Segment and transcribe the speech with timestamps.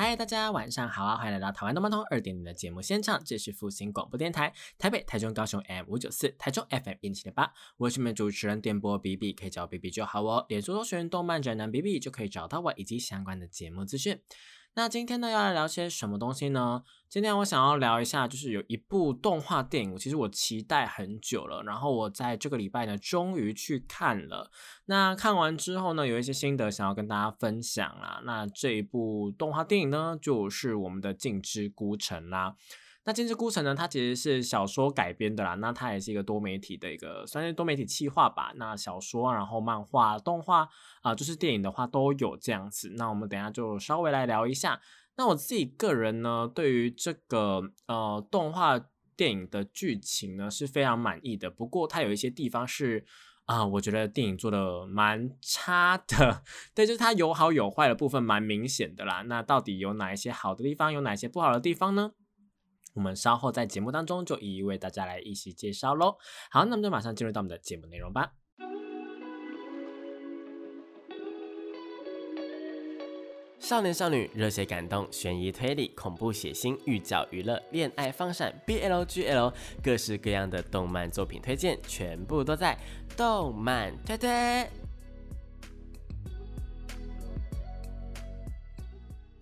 [0.00, 1.16] 嗨，大家晚上好啊！
[1.16, 7.52] 欢迎来到台湾动漫通二点零的节目现场，这是复兴广播电台台北、台中、高雄 M 五九四，台中 FM 一七点八。
[7.78, 10.46] 我是你们主持人电波 B B，可以叫我 B B 就好哦。
[10.48, 14.20] 脸书搜寻动漫宅男 B B 就可以找到我以及相关的节目资讯。
[14.78, 16.84] 那今天呢，要来聊些什么东西呢？
[17.08, 24.52] 今天我想要聊一下，就是有一部动画电影，其实我期待很久了，然后我在这个礼拜呢，终于去看了。
[24.84, 28.22] 那看完之后呢，有一些心得想要跟大家分享啦。
[28.24, 32.54] 那这一部动画电影呢，就是我们的《镜之孤城》啦。
[33.08, 33.74] 那《金之孤城》呢？
[33.74, 35.54] 它其实是小说改编的啦。
[35.54, 38.52] 那它也是一个多媒体的一个，算是多媒体企划吧。
[38.56, 40.68] 那小说，然后漫画、动画
[41.00, 42.92] 啊，就是电影的话都有这样子。
[42.98, 44.78] 那我们等下就稍微来聊一下。
[45.16, 48.78] 那我自己个人呢，对于这个呃动画
[49.16, 51.48] 电影的剧情呢是非常满意的。
[51.48, 53.06] 不过它有一些地方是
[53.46, 56.42] 啊，我觉得电影做的蛮差的。
[56.76, 59.22] 对，就是它有好有坏的部分，蛮明显的啦。
[59.22, 62.12] 那到底有哪一些好的地方，有哪些不好的地方呢？
[62.98, 66.16] 我们稍后在节目当中就一一为大家来一起介绍喽。
[66.50, 68.32] 好，那么就马上进入到我们的节目内容吧。
[73.60, 82.76] 少年少女、热血感动、悬疑推理、恐怖血腥、寓教娱乐、恋爱放闪、BLGL，各式各样的动漫作品推荐，全部都在
[83.16, 84.77] 动漫推推。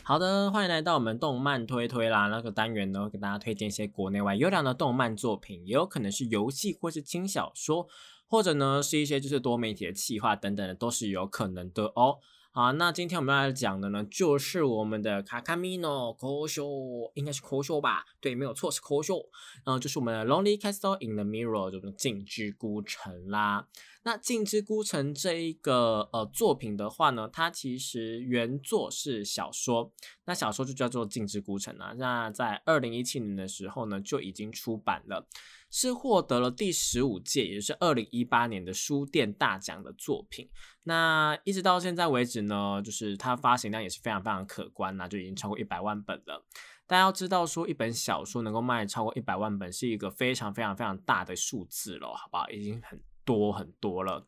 [0.08, 2.28] 好的，欢迎来到我们动漫推推啦。
[2.28, 7.88] 那个单元呢，给大家推荐一些国内外优良的动漫作品，也有可能是游戏或是轻小说，
[8.28, 12.18] 或者呢是一些就是多媒体的企划等等的，都是有可能的哦。
[12.52, 18.04] 好，那今天我们要来讲的呢，就是我们的卡卡米诺科修，应该是科修吧？
[18.20, 19.20] 对，没有错，是科修。
[19.64, 23.66] 嗯，就是我们的 Lonely Castle in the Mirror，就是镜之孤城啦。
[24.06, 29.92] 那镜之孤城这一个呃作品的话呢，它其实原作是小说，
[30.26, 31.92] 那小说就叫做镜之孤城啊。
[31.98, 35.26] 那在二零一七年的时候呢，就已经出版了。
[35.72, 40.48] 是获得了第十五届，也就是二零一八年的书店大奖的作品。
[40.84, 46.46] 那一直到现在为止呢，就是它发行量也是非常非常可观呐，就已经超过一百万本了。
[46.86, 52.48] 大家要知道，说一本小说能够卖超过一百万本，是一个非常非常非常大的数字了，好不好？
[52.50, 54.26] 已经很多很多了。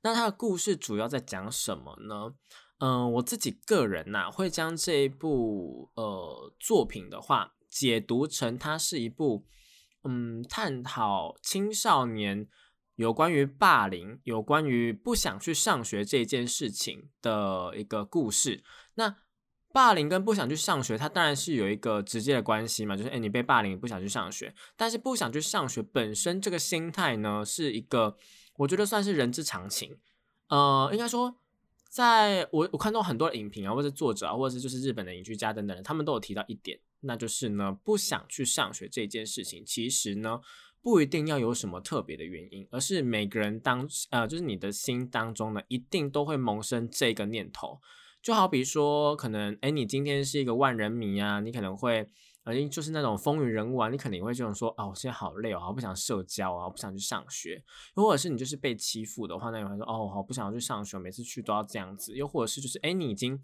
[0.00, 2.34] 那它的故事主要在讲什么呢？
[2.78, 9.46] 嗯，我自己个人呐，会将这一部呃作品的话，解读成它是一部。
[10.04, 12.48] 嗯，探讨青少年
[12.94, 18.62] 有关于霸凌、有关于不想去上学这件事情的一个故事。
[18.94, 19.16] 那
[19.72, 24.54] 霸凌跟不想去上学，它当然是有一个直接的关系嘛，就是诶你被霸凌，不想去上学。
[24.76, 28.16] 但是不想去上学本身这个心态呢，是一个
[28.56, 29.98] 我觉得算是人之常情。
[30.48, 31.36] 呃，应该说，
[31.90, 36.80] 在我我看到很多影评啊，或者作者啊，或者是就是日本的影剧家等等，他们都有提到一点。
[37.00, 40.40] 那就是呢，不想去上学这件事情，其实呢，
[40.80, 47.78] 不一定要有什么特别的原因，而是每个人当呃，就是你的心当中呢，一定都会萌生这个念头。
[48.28, 52.06] 就好比说，可能哎，你今天是一个万人迷啊，你可能会
[52.44, 57.64] 呃，就是那种风云人物啊，你肯定会这种说，哦，我现在好累哦，我不想社交啊，我不想去上学。
[57.96, 62.14] 又或者是你就是被欺负的话，那你会说，哦，好不想要去上学，每次去都要这样子。
[62.14, 63.42] 又或者是就是哎，你已经。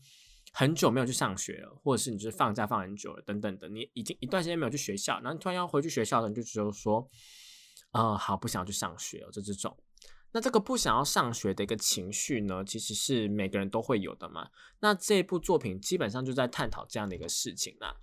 [0.53, 7.09] 很久没有去上学了，或者是你就是放假放很久了，等等的，你已经一段时间没有去学校，然后突然要回去学校的，你就只有说，
[7.93, 9.75] 呃，好不想去上学了，这这种。
[10.35, 14.51] 那这个不想要上学的一个情绪呢，其实是每个人都会有的嘛。
[14.81, 17.99] 那这部作品基本上就在探讨这样的一个事情啦。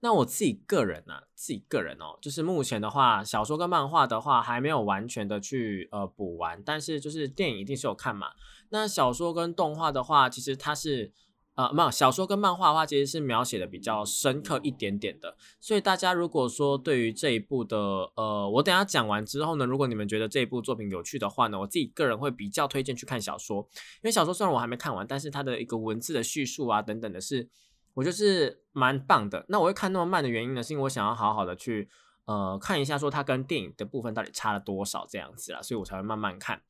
[0.00, 8.32] 那我自己个人呢，自己个人哦，就是目前的话，小说跟漫画的话还没有完全的去呃补完，但是就是电影一定是有看嘛。
[8.70, 11.12] 那小说跟动画的话，其实它是
[11.54, 15.36] 呃没有小说跟漫画的话，其实是描写的比较深刻一点点的。
[15.60, 17.76] 所以大家如果说对于这一部的
[18.16, 23.66] 呃，我等下讲完之后呢，如果你们觉得这一部作品有趣的话呢，我自己个人会比较推荐去看小说，
[23.96, 27.48] 因为小说虽然我还没看完，但是它的一个文字的叙述啊等等的是。
[27.94, 29.44] 我就是蛮棒的。
[29.50, 31.90] 那我会看那么慢的原因呢，是因为我想要好好的去
[32.24, 36.62] 呃看一下，说它跟电影的部分到底差了多少这样子啦，所以我才会慢慢看。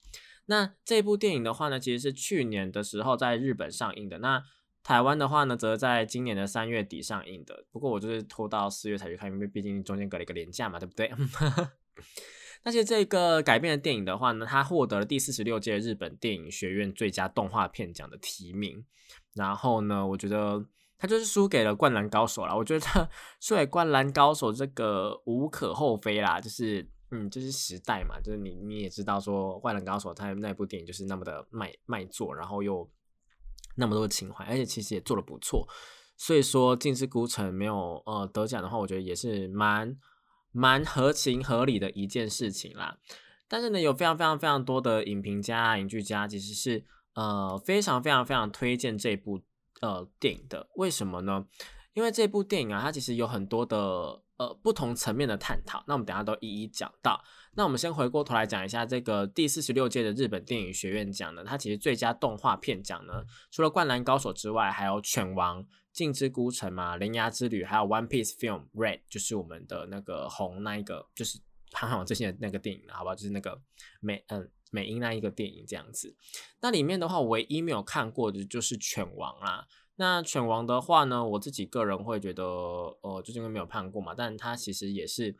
[0.46, 4.42] 那这部电影的话呢，其实是去年的时候在日本上映的，那
[4.82, 7.64] 台湾的话呢，则在今年的三月底上映的。
[7.70, 11.10] 不过我就是拖到四月才去看，因为毕竟中间隔了一个年假嘛，对不对？
[12.64, 18.84] 但是这个改编的电影的话呢，它获得了第四十六届日本电影学院最佳动画片奖的提名。
[19.34, 20.64] 然后呢，我觉得
[20.98, 22.54] 他就是输给了《灌篮高手》啦。
[22.54, 23.08] 我觉得
[23.40, 32.88] 输给《灌篮高手》这个无可厚非啦，就是嗯，就是时代嘛，就是你你也知道说《灌篮高手》它那部电影就是那么的卖卖座，然后又
[33.76, 35.66] 那么多情怀，而且其实也做的不错。
[36.16, 39.96] 所以说《镜之孤城》没有呃得奖的话，我觉得也是蛮。
[40.54, 42.98] 蛮合情合理的一件事情啦，
[43.48, 46.84] 但是呢，有非常非常非常多的影评家、影剧家其实是
[47.14, 49.40] 呃非常非常非常推荐这部
[49.80, 50.68] 呃电影的。
[50.76, 51.46] 为什么呢？
[51.94, 55.82] 因为这部电影啊，它其实有很多的呃不同层面的探讨。
[55.86, 57.18] 那我们等下都一一讲到。
[57.54, 65.62] 那我们先回过头来讲一下这个第四十六届的日本电影学院奖呢，它其实最佳动画片奖呢，除了《灌篮高手》之外，还有《犬王》。
[65.92, 71.38] 镜之孤城嘛，铃芽之旅，还有 One Piece Film Red，就是我们的那个红那一个，就是
[71.72, 73.60] 航海王这些那个电影，好吧，就是那个
[74.00, 76.16] 美嗯美英那一个电影这样子。
[76.62, 79.66] 那里面的话，唯一没有看过的就是犬王啦。
[79.96, 85.36] 那犬王的话呢，我自己个人会觉得，呃，就是因为没有看过嘛，但它其实也是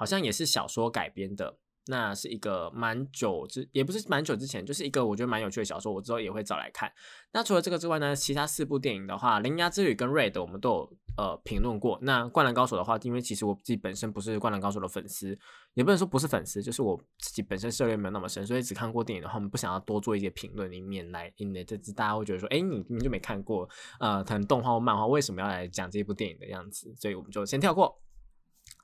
[0.00, 1.58] 好像也是小说改编的。
[1.86, 6.90] 那是一个蛮久之，也不是蛮久之前，就是一个我觉得蛮有趣的小说，我之后也会找来看。
[7.32, 11.98] 那除了这个之外呢，其他四部电影的话，《铃芽之旅》跟《Red》我们都有呃评论过。
[12.02, 15.36] 那《灌篮高手》的话，因为其实我自己本身不是《灌篮高手》的粉丝，
[15.74, 23.68] 也不能说不是粉丝，就是我自己本身涉猎没有那么深，所以只看过电影的话，我们不想要多做一些评论，以免来因为这大家会觉得说，哎，你你就没看过
[23.98, 26.94] 呃，可能动画或漫画，为什么要来讲这部电影的样子？
[26.96, 28.00] 所以我们就先跳过。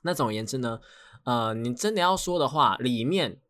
[0.03, 0.79] 那总而言之呢，
[1.23, 3.41] 呃，你真的要说的话，里面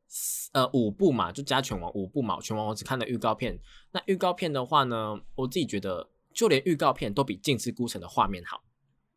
[0.54, 3.60] 呃五部嘛，就加拳王五部嘛，拳王我只看了预告片。
[3.92, 8.64] 那预告片的话呢，我自己觉得，就连预告片都比《镜之孤城》的画面好。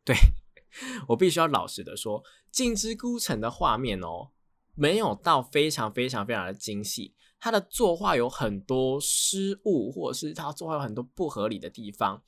[0.03, 0.15] 对
[1.09, 4.29] 我必须要老实的说，《镜之孤城》的画面哦，
[4.75, 12.21] 没有到非常非常非常的精细，它的作画有很多失误，或者是它作画有很多不合理的地方，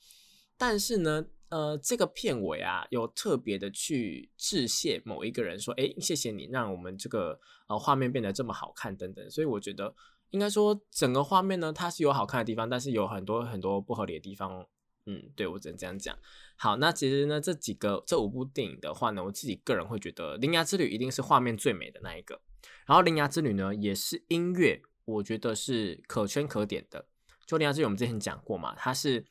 [0.56, 1.26] 但是呢。
[1.50, 7.38] 呃，这个片尾啊，有特别的去致谢某一个人，说，哎，谢谢你让我们这个
[7.68, 9.30] 呃画面变得这么好看等等。
[9.30, 9.94] 所以我觉得，
[10.30, 14.66] 应该说整个画面呢，它是有好看的地方，但是有很多很多不合理的地方。
[15.06, 16.18] 嗯，对我只能这样讲。
[16.56, 22.40] 好，那其实呢，这几个这五部电影的话呢，我自己个人会觉得，《铃芽之旅》一定是画面最美的那一个。
[22.86, 27.06] 然后，《铃芽之旅》呢，也是音乐，我觉得是可圈可点的。
[27.46, 29.26] 就《铃芽之旅》，我们之前讲过嘛，它是。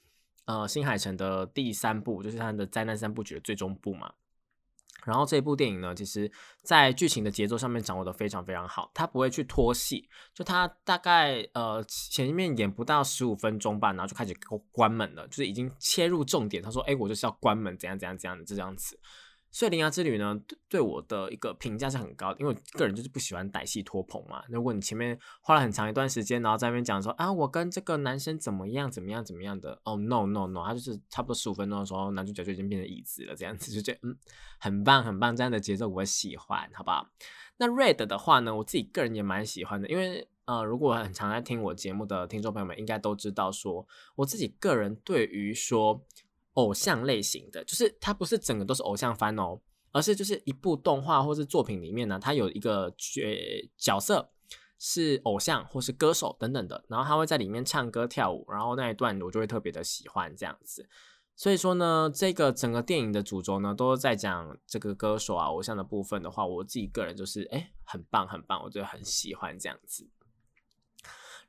[0.46, 4.14] 呃，新海诚的第三部就是他的灾难三部曲的最终部嘛。
[5.06, 6.32] 然后这部电影呢，其实
[6.62, 14.34] 在剧情的节奏上面掌握的非常非常好，他不会去拖戏，就他大概呃前面演不到十五分钟吧，然后就开始
[14.72, 16.64] 关门了，就是已经切入重点。
[16.64, 18.98] 他说：“哎，我就是要关门，怎样怎样怎样的这样子。”
[19.54, 24.44] 所以《铃芽之旅》呢，对我的一个评价是很高的，因为我个人就是不喜欢歹戏拖棚嘛。
[24.50, 34.18] 如果你前面花了很长一段时间，然后在那边讲说啊，我跟这个男生怎么样怎么样怎么样的，哦，no no no，他就是差不多十五分钟的时候，男主角就已经变成椅子了，这样子就觉得嗯，
[34.60, 37.08] 很棒很棒，这样的节奏我喜欢，好不好？
[37.58, 46.04] 那 Red 的话呢，我自己个人也蛮喜欢的，因为呃，如果很常在听我节目的听众朋友们应该都知道，说我自己个人对于说。
[46.54, 49.60] 偶像类型的，就是它不是整个都是偶像番哦，
[49.92, 53.22] 而是就是一部动画或是作品里面呢，它有一个角
[53.78, 54.32] 角色
[54.80, 60.90] 是偶像或是歌手等等的，然后他会在里面唱歌跳舞，然后那一段我就会特别的喜欢这样子。
[61.36, 70.08] 所以说呢，这个整个电影的主轴呢，都在讲这个歌手啊偶像的部分的话，我自己个人就是哎，很棒很棒，我就很喜欢这样子。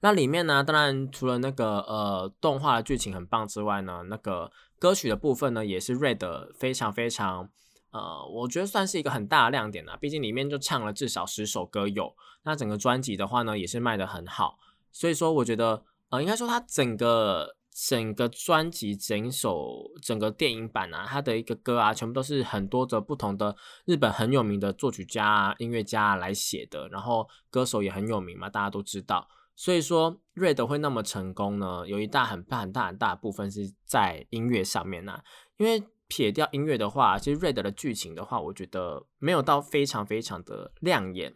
[0.00, 7.48] 那里面呢，当然除了那个呃动画的剧情很棒之外呢，那个歌曲的部分呢，也是 Red 非常非常
[7.90, 9.96] 呃，我觉得算是一个很大的亮点啦。
[10.00, 14.58] 毕竟里面就唱了至少十首歌有，那整个专辑的话呢，也是卖的很好。
[14.90, 29.28] 所以说，我觉得呃，应该说它整个整个专辑、整首整个电影版啊，它的一个歌啊，全部都是很多的不同的日本很有名的作曲家啊、音乐家啊来写的，然后歌手也很有名嘛，大家都知道。
[29.56, 31.84] 所以说，Red 会那么成功呢？
[31.86, 35.22] 有一大很大很大很大部分是在音乐上面呐。
[35.56, 41.34] 因为撇掉音乐的话，其实 Red 的剧情的话，我觉得没有到非常非常的亮眼。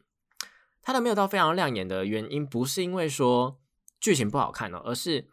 [0.82, 3.60] 它的没有到非常亮眼的原因，不是因为说
[4.00, 5.28] 剧情不好看哦，而是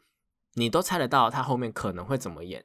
[0.54, 2.64] 你都猜得到它后面可能会怎么演。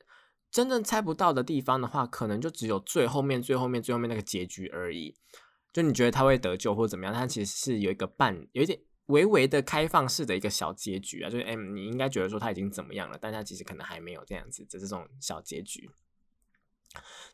[0.50, 5.16] 真正猜不到的地方的话，可能就只有最后面、最后面、最后面那个结局而已。
[5.72, 8.80] 就你觉得他会得救或者怎么样，它其实是有一个半有一点。
[9.10, 15.90] 微微的开放式的一个小结局啊，就是哎，你应该觉得说他已经怎么样了，但他其实可能还没有这样子的这种小结局。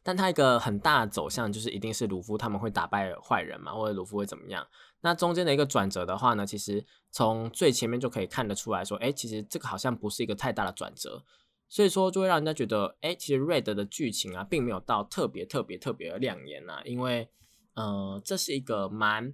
[0.02, 4.66] 但他一个很大的走向就是一定是鲁夫他们会打败坏人嘛，或者鲁夫会怎么样？
[5.00, 11.24] 那中间的一个转折的话呢，其实从最前面就可以看得出来说，哎，其实这个好像不是一个太大的转折，
[11.68, 17.30] 所以说就会让人家觉得，哎，其实 Red 的剧情啊，并没有到特别特别特别的亮眼啊，因为，
[17.74, 19.32] 呃，这是一个蛮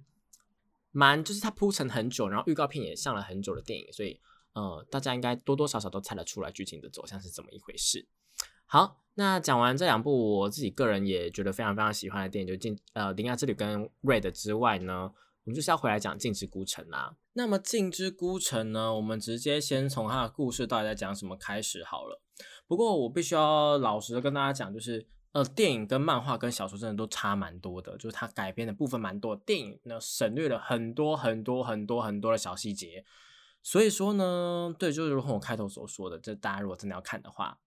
[0.93, 4.17] 蛮就是它铺陈很久，然后预告片也上了很久的电影，所以，
[4.53, 8.07] 呃，大家应该多多少少都猜得出来剧情的走向是怎么一回事。
[8.65, 15.11] 好，那讲完这两部我自己个人也觉得非常非常喜欢的电影，就进呃《铃芽之旅》跟《Red》之外呢。
[15.45, 17.17] 我们就是要回来讲《镜之孤城》啦。
[17.33, 22.21] 那么《镜之孤城》呢，我们直接先从它的故事到底在讲什么开始好了。
[22.65, 29.35] 不过我必须要老实的跟大家讲，就是呃，电影跟漫画跟小说真的都差蛮多的，就是它改编的部分蛮多。
[29.35, 33.03] 电影呢省略了很多很多很多很多的小细节，
[33.63, 37.57] 所以说呢，对，就是如同我开头所说的，这大家如果真的要看的话，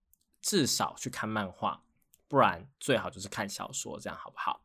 [0.41, 1.81] 至少去看漫画，
[2.29, 4.61] 不然最好就是看小说，这样好不好？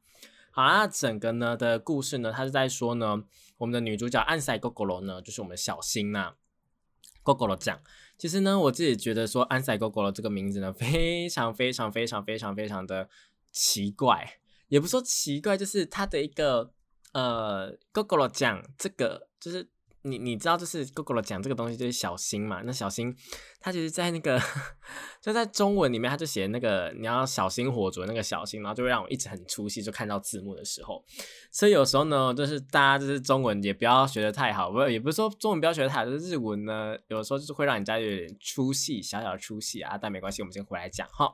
[0.53, 3.25] 好那整个呢的故事呢，它是在说呢，
[3.57, 6.35] 我们的女主角安塞 GoGo 呢，就是我们小新呐
[7.25, 7.81] ，GoGo 酱。
[8.19, 13.09] 其实呢，我自己觉得说安塞 GoGo 这个名字呢，非常非常非常非常非常的
[13.51, 14.39] 奇怪，
[14.69, 16.73] 也不说奇怪，就是它的一个
[17.13, 19.69] 呃 GoGo 酱，这个就是。
[20.03, 22.61] 你你知道就是 Google 讲这个东西就是小心嘛？
[22.65, 23.17] 那小心，
[23.61, 24.41] 他其实，在那个
[25.23, 31.05] 就在中文里面，他就写那个你要小心火烛那个小心，然后就会让我一直很出戏，就看到字幕的时候。
[31.51, 39.97] 所以有时候呢，就是大家就是中文也不要学的太好，不也不是说中文不要学的太好，就是日文呢，有时候就是会让人家有点出戏，小小的出戏啊。
[39.97, 41.33] 但没关系，我们先回来讲哈。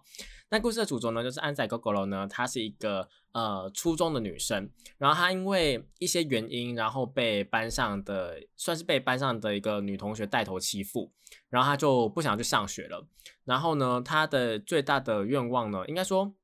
[0.51, 3.09] 那故事的主轴呢，就是安仔 Google 呢，她是一个。
[3.33, 11.13] 呃，初中的女生，然后她因为一些原因，然后被班上的算是被班上的一个女同学带头欺负，
[11.49, 13.07] 然后她就不想去上学了。
[13.45, 16.35] 然后呢，她的最大的愿望呢，应该说，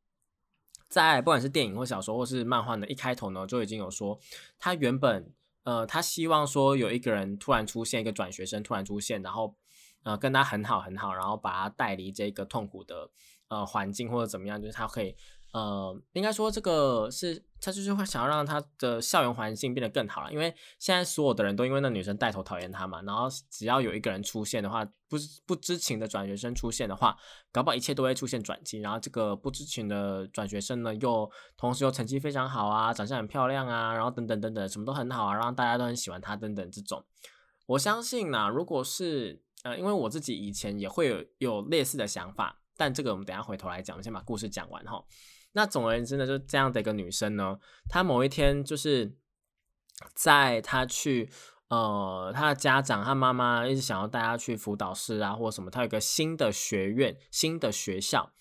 [0.88, 4.20] 在不管是电影或小说或是漫画的一开头呢，就已经有说，
[4.56, 5.32] 她原本
[5.64, 9.56] 呃，她希望说有一个人突然出现，一个转学生突然出现，然后
[10.04, 13.11] 呃，跟她很好很好，然后把她带离这个痛苦的
[13.54, 15.14] 呃环境或者怎么样，就是他可以。
[15.52, 27.16] 呃，应该说这个是他就是会想要让他的校园环境变得更好了，因为现在所有的人都因为那女生带头讨厌他嘛，然后只要有一个人出现的话，不不知情的转学生出现的话，
[27.52, 28.80] 搞不好一切都会出现转机。
[28.80, 37.04] 然后这个不知情的转学生呢，又同时又成绩非常好啊，长相很漂亮啊，然后等等等等，什么都很好啊，然后大家都很喜欢他等等这种。
[37.66, 45.04] 我相信呢，如果是呃，因为我自己以前也会有有类似的想法，但这个我们等下回头来讲，我们先把故事讲完哈。
[45.52, 49.16] 那总而言之呢，就这样的一个女生呢，她某一天就是
[50.14, 51.31] 在她去
[51.69, 58.33] 呃，她的家长、她妈妈一直想要带她去辅导室啊，或者什么，她有一个新的学院、新的学校，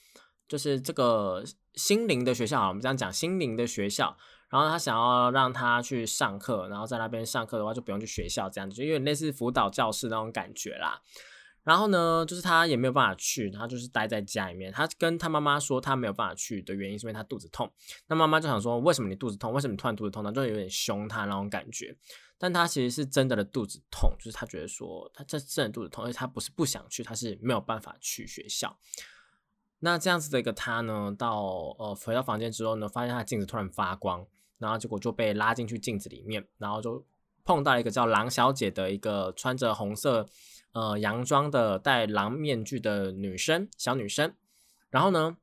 [0.47, 1.43] 就是这个
[1.75, 4.17] 心灵的学校啊，我们这样讲，心灵的学校。
[4.49, 11.01] 然后她想要让她去上课，然后在那边上课的话，就不用去学校，这样子就有点类似辅导教室那种感觉啦。
[11.63, 14.69] 然后呢，就是他也没有办法去，他就是待在家里面。
[14.69, 17.71] 他跟他妈妈说，他没有办法去的原因是因为他肚子痛。
[18.07, 19.53] 那妈妈就想说，为什么你肚子痛？
[19.53, 20.31] 为什么你突然肚子痛呢？
[20.33, 21.95] 就有点凶他那种感觉。
[22.37, 28.77] 但他其实是真的的肚子痛，就是他觉得说，他这真的肚子痛，而且他不是不想去，他是没有办法去学校。
[29.79, 31.43] 那这样子的一个他呢，到
[31.79, 34.27] 呃回到房间之后呢，发现他的镜子突然发光，
[34.57, 37.05] 然后结果就被拉进去镜子里面，然后就
[37.45, 40.27] 碰到了一个叫狼小姐的一个穿着红色。
[40.73, 44.33] 呃，洋装的戴狼面具的女生，小女生，
[44.89, 45.37] 然后呢，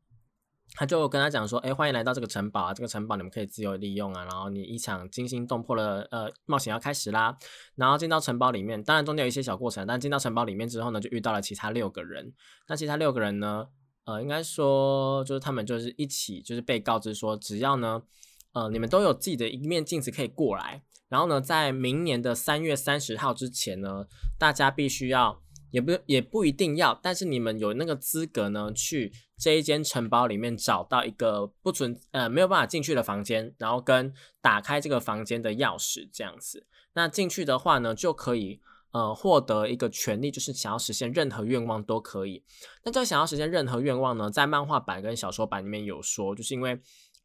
[0.74, 7.36] 他就跟他讲说，哎，欢迎来到这个城堡啊，这个城堡你们可以自由利用啊，然后你一场惊心动魄的呃冒险要开始啦，
[7.76, 12.32] 然后进到城堡里面，当然中间有一些小过程，但进到城堡里面之后呢，就遇到了其他六个人，
[12.66, 13.68] 那其他六个人呢，
[14.06, 18.02] 呃，应该说就是他们就是一起就是被告知说，只要呢，
[18.52, 20.82] 呃，你们都有自己的一面镜子可以过来。
[21.10, 24.06] 然后呢，在明年的三月三十号之前呢，
[24.38, 36.64] 大家必须要，也不也不一定要，但是你们有那个资格呢，去这一间城堡里面找到一个不存呃没有办法进去的房间，然后跟打开这个房间的钥匙这样子。
[36.92, 38.60] 那进去的话呢，就可以
[38.92, 42.44] 呃获得一个权利，就是想要实现任何愿望都可以。
[42.84, 46.80] 那这想要实现任何愿望呢，在漫画版跟小说版里面有说，就是因为。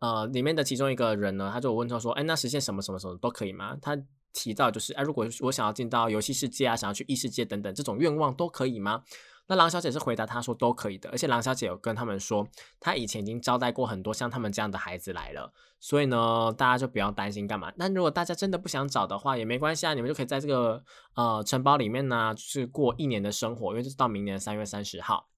[0.05, 3.97] 呃，里面的其中一个人呢，他就问他说：“哎，那实现什么什么什么都可以吗？”他
[4.33, 9.01] 提到就是，哎，如果我想要进到游戏世界啊，想要去异世界等等，这种愿望都可以吗？
[9.47, 12.47] 那狼小姐是回答他说都可以的，而且狼小姐有跟他们说，
[12.79, 17.71] 她以前已经招待过很多像他们这样的孩子来了，所以呢，大家就不要担心干嘛。
[17.77, 20.83] 那如果大家真的不想找的话，也没关系啊，你们就可以在这个
[21.15, 25.29] 呃城堡里面呢，就是过一年的生活，因为这是到明年三月三十号。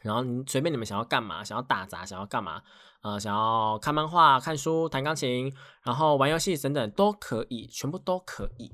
[0.00, 2.62] 然后你随便你们想要干嘛，想要打杂，想要干嘛，
[3.02, 5.52] 呃想要看漫画、看书、弹钢琴，
[5.82, 8.72] 然后玩游戏等等都可以，全部都可以。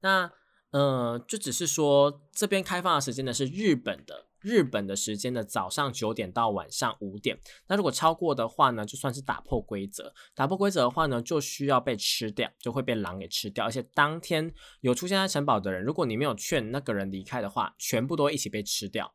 [0.00, 0.30] 那
[0.70, 4.26] 呃，就只是说这边开放的时间呢是日本的。
[4.42, 10.14] 日本的时间的早上九点到晚上五点，那如果超过的话呢，就算是打破规则。
[10.36, 13.64] 打破规则的话呢，就需要被吃掉，就会被狼给吃掉。
[13.64, 19.12] 而且当天有出现在城堡的人，如果你没有劝那个人离开的话，全部都一起被吃掉。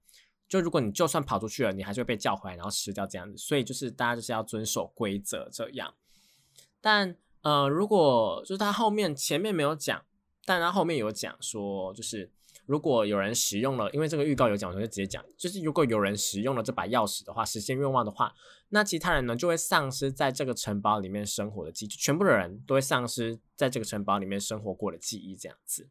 [0.52, 3.38] 就如果你就算跑出去了，你还是会被叫回来，然后吃掉这样子。
[3.38, 5.94] 所以就是大家就是要遵守规则这样。
[6.82, 10.04] 但呃，如果就是他后面前面没有讲，
[10.44, 12.30] 但他后面有讲说就是。
[12.68, 18.34] 如果有人使用了，因为这个预告有讲，我就直接讲，就是如果有人使用了这把钥匙的话，实现愿望的话，
[18.70, 25.90] 那其他人呢就会丧失在这个城堡里面生活的记忆，全部的人都会丧失在这个城堡里面生活过的记忆，这样子。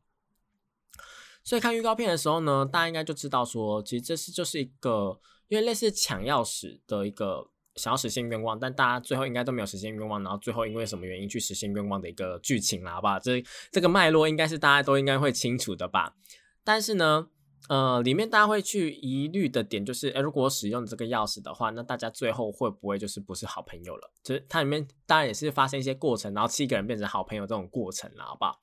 [1.42, 5.18] 所以看预告片的时候呢，大家应该就知道说，其实这是就是一个
[5.48, 13.18] 因为类似抢钥匙的一个想要实现愿望，但大家最后应该都没有实现愿望，然后最后因为什么原因去实现愿望的一个剧情啦，好不好？
[13.18, 13.42] 这
[13.72, 16.14] 这个脉络应该是大家都应该会清楚的吧。
[16.62, 17.28] 但是呢，
[17.68, 24.12] 呃，里面大家会去疑虑的点就是，哎，如果使用这个钥匙的话，那大家最后会不会就是不是好朋友了？
[24.22, 28.60] 就是它里面当然也是发生一些过程，然后七个人变成好朋友这种过程了，好不好？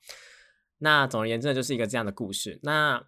[0.78, 2.60] 那总而言之，就是一个这样的故事。
[2.62, 3.04] 那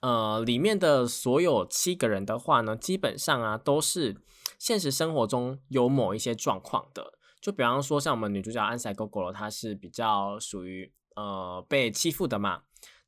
[0.00, 4.16] 呃，里面的所有七个人的话呢，基本上啊，都是
[4.58, 7.14] 现实生活中有某一些状况的。
[7.40, 12.62] 就比方说，像我们女主角安塞狗狗，她是比较属于呃被欺负的嘛。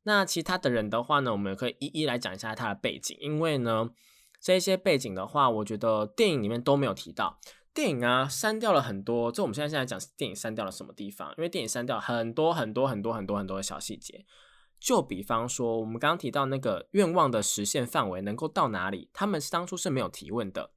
[0.04, 3.90] 那其他的人的话呢，我们可以一一来讲一下她的背景，因为呢，
[4.40, 7.38] 这些背景的话，我觉得电影里面都没有提到。
[7.76, 9.30] 电影啊，删掉了很多。
[9.30, 11.28] 就我们现在现在讲电影删掉了什么地方？
[11.37, 14.25] 因为电影删掉很多很多很多很多很多的小细节。
[14.80, 20.71] 就比方说，我们刚刚提到那个愿望的实现范围能够到哪里，他们当初是没有提问的。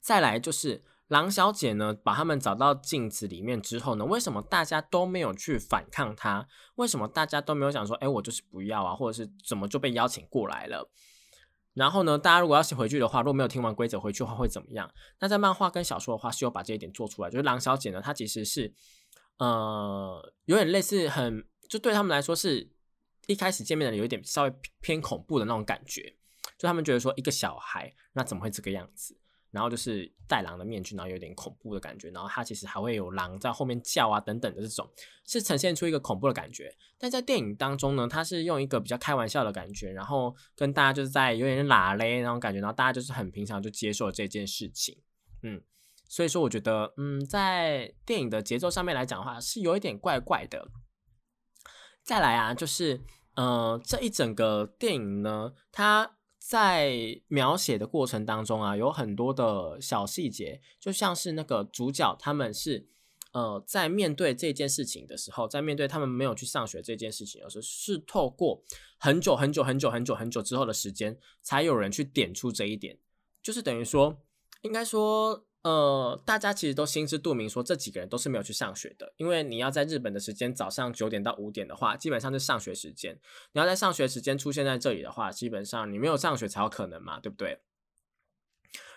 [0.00, 0.82] 再来就是。
[1.08, 6.48] 狼小姐呢，把他们找到镜子里面之后呢，为什么大家都没有去反抗她？
[6.74, 10.90] 为什么大家都没有想说，哎，我就是不要啊，或者是怎么就被邀请过来了？
[11.76, 14.90] 然后呢，大家如果要是回去的话，如果没有听完规则回去的话会怎么样？
[15.20, 18.72] 那在漫画跟小说的话是有把这一点做出来，就是狼小姐呢，她其实是
[19.36, 22.70] 呃有点类似很，就对他们来说是
[23.26, 26.16] 一开始见面的有一点稍微偏恐怖的那种感觉，
[26.56, 29.18] 就他们觉得说一个小孩那怎么会这个样子？
[29.50, 34.86] 然后就是戴狼的面具，然后有点恐怖的感觉，然后它其实还会有狼在后面叫啊等等的这种，
[35.24, 36.76] 是呈现出一个恐怖的感觉。
[36.98, 44.98] 但在电影当中呢，它是用一个比较开玩笑的感觉，然后跟大家就是在有点拉嘞那种感觉，然后大家就是很平常就接受这件事情，
[45.42, 45.62] 嗯，
[46.08, 50.68] 所以说我觉得，嗯，在电影的节奏上面来讲的话，是有一点怪怪的。
[52.02, 53.02] 再来啊，就是
[53.36, 56.15] 呃这一整个电影呢，它。
[56.48, 62.86] 在描写的过程当中啊，有很多的小细节，就像是那个主角他们是
[63.32, 68.62] 呃在面对这件事情的时候，在面对他们没有去上学这件事情的时候，是透过
[68.96, 72.96] 很久很久很久很久很久之后的时间，才有人去点出这一点，
[73.42, 74.22] 就是等于说，
[74.62, 75.44] 应该说。
[75.66, 83.18] 呃，大家其实都心知肚明，说这几个人都是没有去上学的，因为你要在日本的时间早上九点到五点的话，基本上是上学时间。
[83.50, 87.58] 你要在上学时间出现在这里的话，基本上你没有上学才有可能嘛，对不对？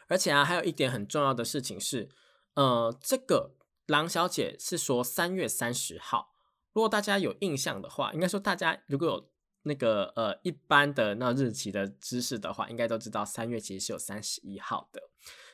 [0.09, 2.07] 而且啊，还有一点很重要的事情是，
[2.53, 3.55] 呃，这个
[3.87, 6.35] 狼小姐是说三月三十号。
[6.73, 9.31] 如果大家有印象的话，应该说大家如果有
[9.63, 15.01] 那个呃一般的那日期的知识的话，应该都知道三月其实是有三十一号的。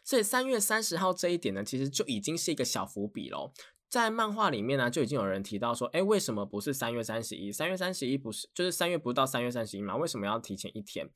[0.03, 3.51] 所以三月三十号这一点呢，其实就已经是一个小伏笔喽。
[3.87, 7.51] 在漫画里面呢，就已经有人提到说，哎，为什么不是三月三十一？
[7.51, 9.95] 三月三十一不是就是三月不到三月三十一嘛？
[9.95, 11.09] 为什么要提前一天？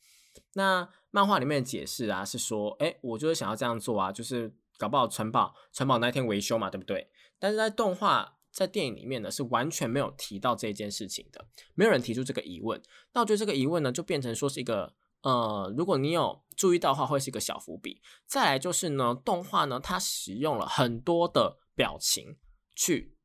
[0.54, 7.10] 那漫画里面的解释啊，是说，哎，我就是想要这样做啊，就是搞不好城堡城堡那天维修嘛，对不对？
[7.38, 12.82] 但是在动画在电影里面呢，是完全没有提到这件事情的，没有人提出这个疑问。
[13.14, 14.96] 那我觉得这个疑问呢，就变成说是一个。
[15.22, 18.02] 呃，如果你有注意到的话，会是一个小伏笔。
[18.26, 22.38] 再来就是呢，动画呢，它使用了很多的表情
[22.74, 23.18] 去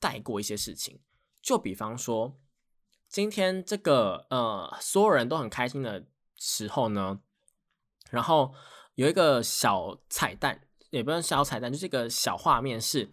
[0.00, 1.02] 带过一些事情。
[1.42, 2.40] 就比方说，
[3.06, 6.06] 今天这个呃，所有人都很开心的
[6.38, 7.20] 时候呢，
[8.08, 8.54] 然后
[8.94, 13.12] 有一个小彩蛋，也不是小彩蛋，就是一个小画面，是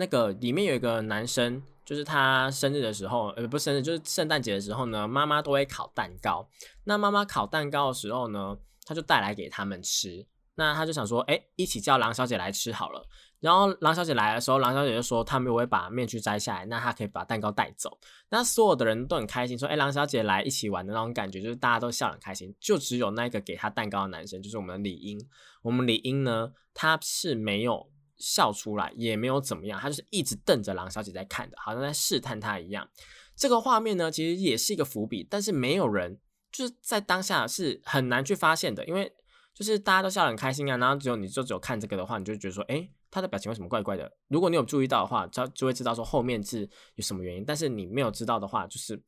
[0.00, 1.62] 那个里面有一个男生。
[1.82, 6.48] 就是他生日的时候，呃，不是生日，就是圣诞节的时候呢，妈妈都会烤蛋糕。
[6.84, 10.24] 那妈妈烤蛋糕的时候呢，他就带来给他们吃。
[10.54, 13.04] 那他就想说，哎，一起叫狼小姐来吃好了。
[13.40, 17.98] 然后狼小姐来的时候，狼小姐就说，他们会把面具摘下来，那他可以把蛋糕带走。
[18.28, 22.54] 那所有的人都很开心，说，哎，狼小姐来一起玩的那种感觉，就是大家都笑很开心。
[22.60, 25.18] 就只有那个给他蛋糕的男生，就是我们的李英。
[25.62, 27.90] 我们李英呢，他是没有。
[28.20, 32.88] 笑出来，也没有怎么样，他就是一直瞪着狼小姐在看的，好像在试探她一样。
[33.34, 36.20] 这个画面呢，其实也是一个伏笔，但是没有人
[36.52, 39.10] 就是在当下是很难去发现的，因为
[39.54, 44.12] 就是大家都笑得很开心啊，然后只有你就只有看这个的话，你就觉得说，哎，他的表情为什么怪怪的？
[44.28, 49.02] 如果你有注意到的话，就就会知道说后面是有什么原因，但是你没有知道的话，就是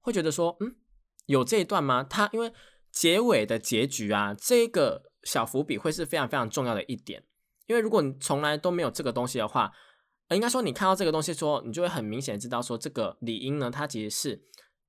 [0.00, 0.76] 会觉得说，嗯，
[1.26, 2.04] 有这一段吗？
[2.04, 2.52] 他因为
[2.92, 7.24] 结尾的结局啊，这个小伏笔会是非常非常重要的一点。
[7.66, 9.72] 因为如果你从来都没有这个东西的话，
[10.30, 14.42] 应该说你看到这个东西，说你就会很明显知道说这个李英呢，他其实是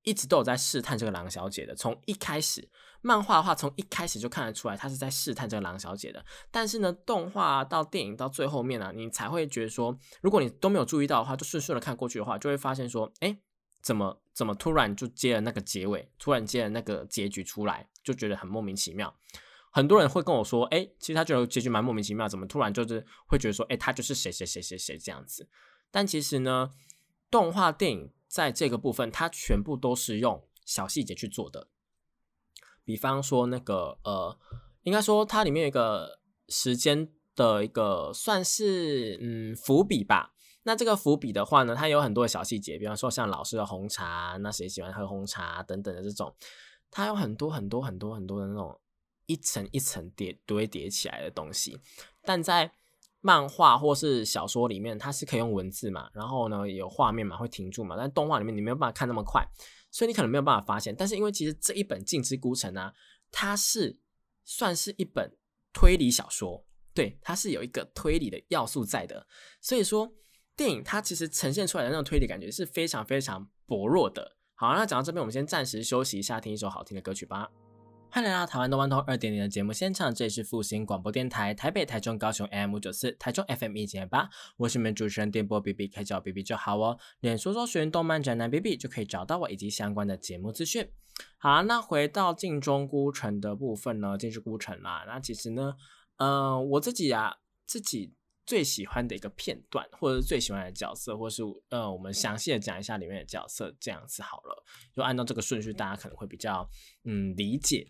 [0.03, 1.75] 一直都有在试探这个狼小姐的。
[1.75, 2.67] 从一开始
[3.01, 6.25] 漫画的话，从一开始就看得出来，他是在试探这个狼小姐的。
[6.49, 13.37] 但是呢，动画到电影到最后面呢，你才会觉得说，如果你都没有注意到的话，就顺顺的看过去的话，就会发现说，哎，
[13.81, 19.15] 怎么怎么突然就接了那个结尾，突然接了那个结局出来，就觉得很莫名其妙。
[19.71, 25.47] 很多人会跟我说，哎，其实他觉得结局蛮莫名其妙，怎么突然就是会觉得说，哎，他就是谁谁谁谁谁这样子。
[25.91, 26.71] 但其实呢，
[27.29, 31.67] 动画电影在这个部分，它全部都是用小细节去做的。
[32.83, 34.37] 比方说那个，呃，
[34.83, 40.33] 应该说它里面有一个时间的一个算是嗯伏笔吧。
[40.63, 46.35] 那这个伏笔的话呢，它有很多的小细节，比方说像老师的红茶，那谁喜欢喝红茶等等的这种，
[46.89, 48.79] 它有很多很多很多很多的那种。
[49.27, 51.79] 一层一层叠堆叠起来的东西，
[52.23, 52.71] 但在
[53.19, 57.95] 漫画或是小说里面，它是可以用文字嘛，然后呢有画面嘛，会停住嘛。
[57.97, 59.45] 但动画里面你没有办法看那么快，
[59.91, 60.95] 所以你可能没有办法发现。
[60.95, 62.93] 但是因为其实这一本《镜之孤城》呢，
[63.31, 63.99] 它是
[64.45, 65.35] 算是一本
[65.73, 69.27] 推理小说，对，它是有一个推理的要素在的。
[69.59, 70.13] 所以说
[70.55, 74.37] 电影它其实呈现出来的那种推理感觉是非常非常薄弱的。
[74.53, 77.51] 好，那讲到这边，我们先暂时休息一下，听一首好听的歌曲吧。
[78.09, 86.97] 欢迎来到台湾动漫通二点零的节目现场，这里是复兴广播电台台北、台中、高雄 M 五九四，台中 FM 一点八，我是你们主持人电波 B B，可以叫我 B B 就好哦。
[87.19, 90.89] 脸书搜寻动漫宅男 B B 就可以找到我以及相关的节目资讯。
[91.37, 94.17] 好，那回到镜中孤城的部分呢？
[94.17, 95.75] 镜之孤城啦，那其实呢，
[96.17, 97.35] 呃，我自己啊，
[97.67, 98.15] 自己
[98.45, 104.63] 最喜欢的一个片段，或者是最喜欢的角色，或是呃，我们详细的讲一下里面的角色，这样子好了，
[104.95, 106.67] 就按照这个顺序，大家可能会比较
[107.03, 107.87] 嗯理解。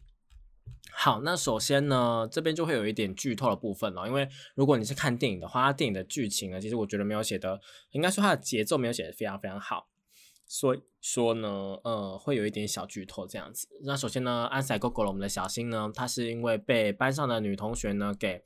[0.92, 7.60] 好，那首先呢，这边就会有一点剧透的部分了，因为如果你是看电影的话，电影的剧情呢，其实我觉得没有写的，
[7.92, 9.88] 应该说它的节奏没有写的非常非常好，
[10.48, 11.48] 所以说呢，
[11.84, 13.68] 呃，会有一点小剧透这样子。
[13.84, 18.44] 那首先呢，安塞哥哥我们的小新呢，他是因为被班上的女同学呢给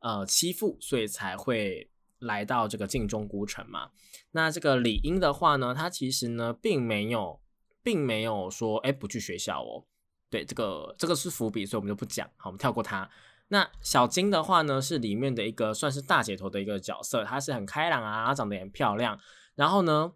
[0.00, 3.90] 呃欺负，所以才会来到这个镜中孤城嘛。
[4.30, 7.40] 那这个李英的话呢，他其实呢并没有，
[7.82, 9.84] 并没有说哎不去学校哦。
[10.32, 12.26] 对，这个这个是伏笔，所以我们就不讲。
[12.38, 13.06] 好，我们跳过它。
[13.48, 19.20] 那小金的话呢，是里面的一个算是大姐头的一个角色，她是很开朗啊，长得也很漂亮。
[19.54, 20.14] 然后呢，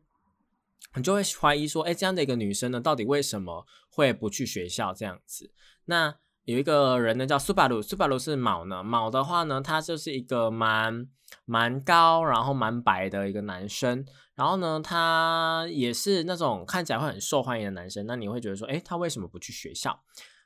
[0.94, 5.52] 你就会怀疑说，哎，这样的一个女生呢，到底为什么会不去学校这样子？
[5.84, 11.08] 那有一个人呢，叫苏巴鲁，苏巴鲁是卯呢，卯的话呢，他就是一个蛮
[11.44, 14.06] 蛮高，然后蛮白的一个男生。
[14.36, 18.06] 然后呢，他也是那种看起来会很受欢迎的男生。
[18.06, 20.04] 那你会觉得说，哎，他为什么不去学校？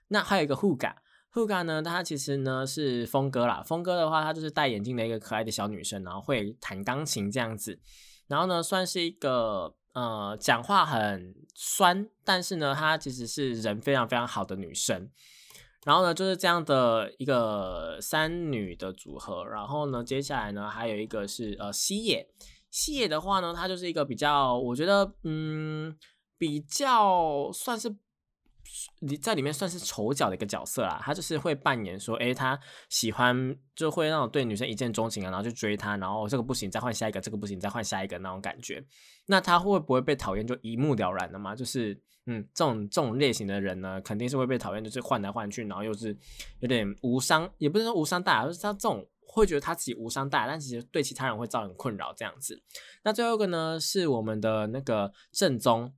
[0.08, 3.62] 那还有一个 Huga，Huga 呢，他其实呢是峰哥啦。
[3.62, 7.78] 峰哥的话，他就是戴眼镜的一个可爱的小女生，然后会弹钢琴这样子。
[8.26, 15.10] 然后呢，算是一个呃讲话很酸，但是呢，她其实是人非常非常好的女生。
[15.84, 19.44] 然后呢，就是这样的一个三女的组合。
[19.44, 22.28] 然后呢，接下来呢，还有一个是呃西野。
[22.70, 25.96] 西野的话呢，他就是一个比较，我觉得，嗯，
[26.38, 27.94] 比较算是
[29.00, 31.00] 你在里面算是丑角的一个角色啦。
[31.02, 38.84] 他就是会扮演说，哎，他喜欢就会那种对女生一见钟情啊，然后去追她，然后这个不行，再换下一个，这个不行，再换下一个那种感觉。
[39.26, 41.54] 那他会不会被讨厌就一目了然的嘛？
[41.54, 46.16] 就是，嗯，这种这种类型的人呢，肯定是会被讨厌，就是换来换去，然后又是
[46.60, 49.06] 有点无伤，也不是说无伤大雅，就是他这种。
[49.32, 52.60] 会觉得他自己无伤大雅，但其实对其他人会造成困扰这样子。
[53.04, 55.94] 那最后一个呢，是我们的那个正宗。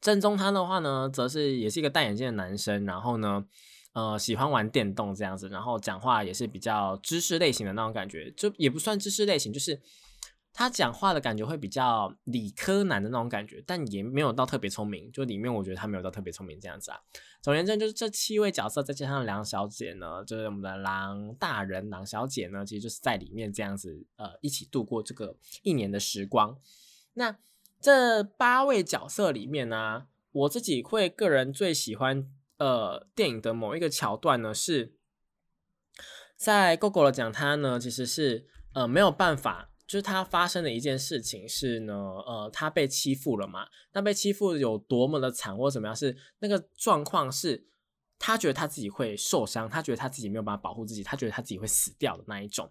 [0.00, 3.44] 正宗他的话呢，则是也是一个戴眼镜的男生，然后呢，
[3.92, 9.80] 呃，喜欢玩电动这样子，然后讲话也是比较知识类型的那种感觉，就也不算知识类型，就是。
[10.52, 15.10] 他讲话的感觉会比较理科男的那种感觉，但也没有到特别聪明。
[15.12, 16.98] 就里面我觉得他没有到特别聪明这样子啊。
[17.40, 26.58] 总而言之，就是这七位角色再加上梁小姐呢，就是我们的狼大人、狼小姐呢，其实就是在里面这样子呃一起度过这个一年的时光。
[27.14, 27.38] 那
[27.80, 34.94] 这八位角色里面呢，我自己会个人最喜欢呃电影的某一个桥段呢，是
[36.36, 38.46] 在 google 讲他呢其实是。
[38.72, 41.92] 呃没有办法，就是他发生的一件事情是呢，
[42.24, 43.66] 呃，他被欺负了嘛？
[43.94, 45.96] 那被欺负有多么的惨或怎么样？
[45.96, 47.66] 是那个状况是，
[48.16, 52.70] 他觉得他自己会受伤，他觉得他自己没有办法保护自己，他觉得他自己会死掉的那一种，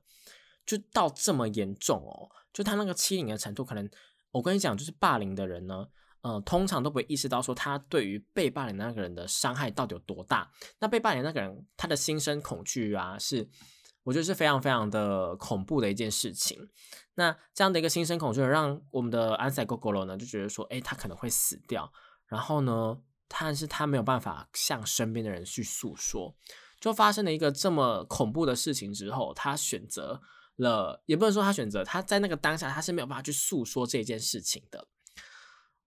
[0.66, 2.32] 就到这么严重哦。
[2.54, 3.90] 就他那个欺凌的程度，可能
[4.32, 5.88] 我跟你讲，就是霸凌的人呢。
[6.22, 10.52] 呃，通常都不会意识到说他对于被霸凌那个人的伤害到底有多大。
[10.80, 13.48] 那被霸凌那个人他的心生恐惧啊，是
[14.04, 16.60] 我觉得是非常非常的恐怖的一件事情。
[17.16, 21.90] 那这样的一个心生恐惧，让我们的安塞哥哥罗呢就觉得说，哎，他可能会死掉。
[22.28, 22.98] 然后呢，
[23.30, 26.36] 但是他没有办法向身边的人去诉说。
[26.82, 30.22] 就发生了一个这么恐怖的事情之后，他选择
[30.60, 34.88] 了，也不能说他选择，他在那个当下他是没有办法去诉说这件事情的。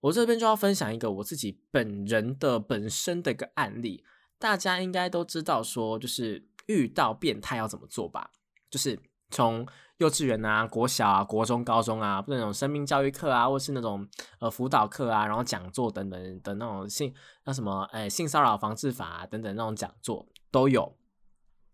[0.00, 4.04] 我这边就要分享一个我自己本人的本身的一个案例，
[4.38, 8.30] 大家应该都知道，说就是遇到变态要怎么做吧？
[8.68, 8.98] 就是
[9.30, 9.64] 从
[9.98, 14.08] 幼稚园啊、国小啊、国中、高中啊，那种生命教育课啊，或是那种
[14.40, 20.98] 呃辅导课啊，然后讲座等等的那种性那什么哎性骚扰防治法啊等等那种讲座都有，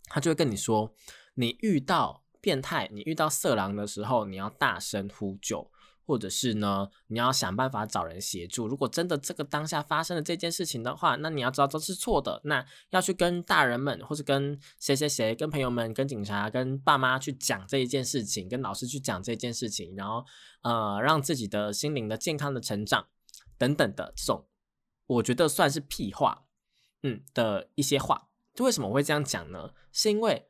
[0.05, 0.95] 他就会跟你说，
[1.35, 5.71] 你遇到变态、你遇到色狼的时候，你要大声呼救。
[6.09, 8.67] 或者是呢，你要想办法找人协助。
[8.67, 12.41] 如果真的这个当下发生了这件事情的话，那你要知道这是错的。
[12.45, 20.25] 那要去跟大人们，或是跟谁谁谁、跟朋友们、跟警察、跟爸妈去讲这一件事情，跟老师去讲这件事情，然后
[20.63, 23.09] 呃，让自己的心灵的健康的成长
[23.59, 24.47] 等等的这种，
[25.09, 26.47] 我觉得算是屁话，
[27.03, 28.29] 嗯的一些话。
[28.55, 29.75] 就为什么我会这样讲呢？
[29.93, 30.48] 是因为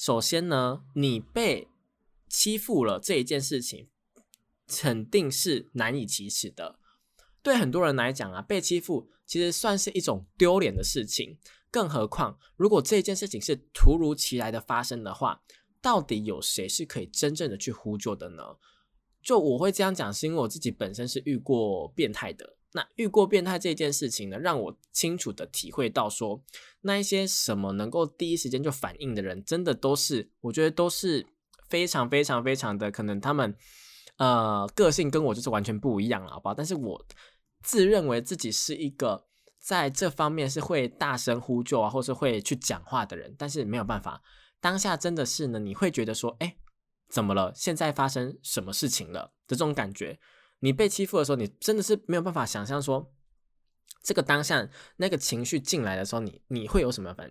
[0.00, 1.68] 首先呢，你被
[2.26, 3.88] 欺负了这一件事情。
[4.66, 6.78] 肯定是难以启齿的。
[7.42, 11.36] 对很多人来讲啊，被欺负其实算是一种丢脸的事情。
[11.70, 15.42] 更何况，如果这件事情是突如其来的发生的话，
[15.82, 18.56] 到底有谁是可以真正的去呼救的呢？
[19.22, 22.56] 就我会这样讲，是因为我自己本身是遇过变态的。
[22.72, 26.42] 那遇过变态这件事情呢，让我清楚的体会到，说
[26.82, 31.26] 那一些什么能够第一时间就反应的人，真的都是我觉得都是
[31.68, 33.56] 非常非常非常的可能他们。
[34.16, 36.54] 呃，个性跟我就是完全不一样了，好不好？
[36.54, 37.06] 但是我
[37.62, 39.24] 自认为自己是一个
[39.58, 43.34] 在这方面是会大声呼救啊，或是会去讲话的人。
[43.38, 44.20] 但是没有办法，
[44.60, 46.54] 当下真的是呢，你会觉得说，哎，
[47.08, 47.50] 怎么了？
[47.54, 49.32] 现在发生什么事情了？
[49.48, 50.20] 的这种感觉，
[50.60, 53.12] 你被欺负的时候，你真的是没有办法想象说。
[54.02, 57.30] 这个当下那个情绪进来的时候，你你会有什么反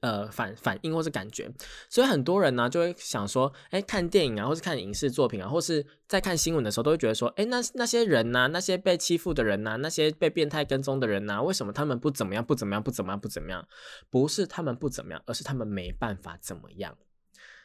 [0.00, 1.46] 呃反反应或是感觉？
[1.90, 13.68] 所以很多人呢就会想说，哎，看电影啊，或是看影视作品啊，或是在看新闻的时候，都会觉得说，哎，那那些人呐，那些被欺负的人呐，那些被变态跟踪的人呐，为什么他们不怎么样，不怎么样，不怎么样，不怎么样？
[14.08, 16.96] 不是他们不怎么样，而是他们没办法怎么样。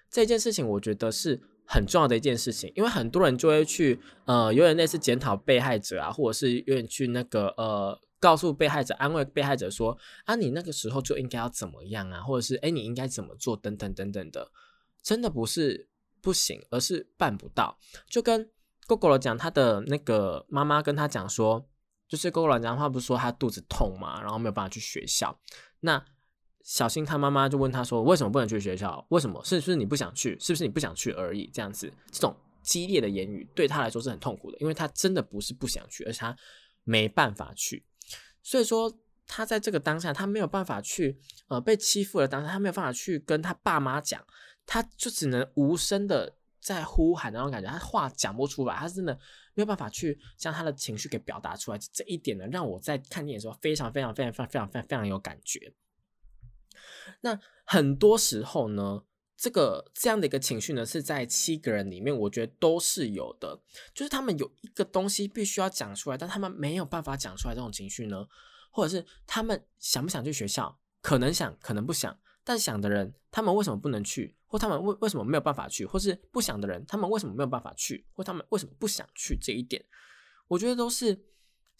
[0.09, 1.41] 这件事情我觉得是
[1.71, 7.99] 很重要的一件事情，因为很多人就会去呃有点类似检讨被害者啊，或者是有点去那个呃。
[8.21, 14.51] 告诉被害者，安慰被害者说：“啊，你那个时候就应该要怎么样啊，或者是哎，你应该怎么做等等等等的，
[15.01, 15.89] 真的不是
[16.21, 17.79] 不行，而是办不到。
[18.07, 18.47] 就跟
[18.85, 21.67] 哥哥讲，他的那个妈妈跟他讲说，
[22.07, 25.39] 就是 Google 讲话不是说他肚子痛嘛，然后没有办法去学校。
[25.79, 26.05] 那
[26.63, 29.05] 小新他妈妈就问他说，为什么不能去学校？
[29.09, 29.43] 为什么？
[29.43, 30.37] 是不是你不想去？
[30.39, 31.49] 是不是你不想去而已？
[31.53, 36.35] 这样子，这种激烈的言语对他来说是很痛苦的，因为他真的不是不想去，而是他
[36.83, 37.83] 没办法去。”
[38.43, 38.91] 所以说，
[39.27, 44.23] 他在这个当下，他没有办法去，呃，被欺负的当下，他没有办法去跟他爸妈讲，
[44.65, 49.13] 他就只能无声的在呼喊那种感觉，他话讲不出来，他真的
[49.53, 51.79] 没有办法去将他的情绪给表达出来。
[51.91, 55.73] 这一点呢，让我在看电影的时候非常非常非常非常非常非常有感觉。
[57.21, 59.03] 那很多时候呢。
[59.43, 63.59] 这个这样的一个情绪呢，是在七个人里面，我觉得都是有的。
[63.91, 68.23] 就是他们有一个东西必须要讲出来，但他们没有办法讲出来这种情绪呢，
[68.69, 72.15] 或者是他们想不想去学校，可能想，可能不想。
[72.43, 79.35] 但想的人，他们为什么不能去，或他们为为什么没有办法去，或是不想的人，他们为什么没有办法去，或他们为什么不想去？
[79.41, 79.83] 这一点，
[80.49, 81.19] 我觉得都是。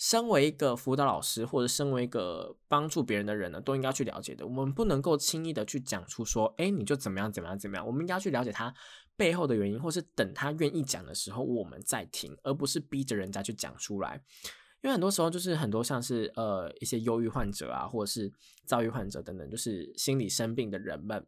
[0.01, 4.43] 身为一个辅导老师，或者身为一个帮助别人的人呢，都应该去了解的。
[4.47, 7.85] 我们不能够轻易的去讲出说，哎，你就怎么样怎么样怎么样。
[7.85, 8.73] 我们应该去了解他
[9.15, 14.19] 背后的原因，或是等他愿意讲的时候，我们再听，而不是逼着人家去讲出来。
[14.81, 18.33] 因为很多时候就是很多像是呃一些忧郁患者啊，或者是
[18.65, 21.23] 躁郁患者等等，就是心理生病的人们，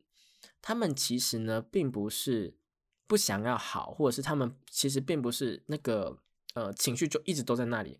[0.63, 2.57] 他们其实呢并不是
[3.05, 6.17] 不想要好，或者是他们其实并不是那个
[6.55, 7.99] 呃情绪就一直都在那里。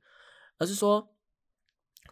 [0.64, 1.10] 而是说，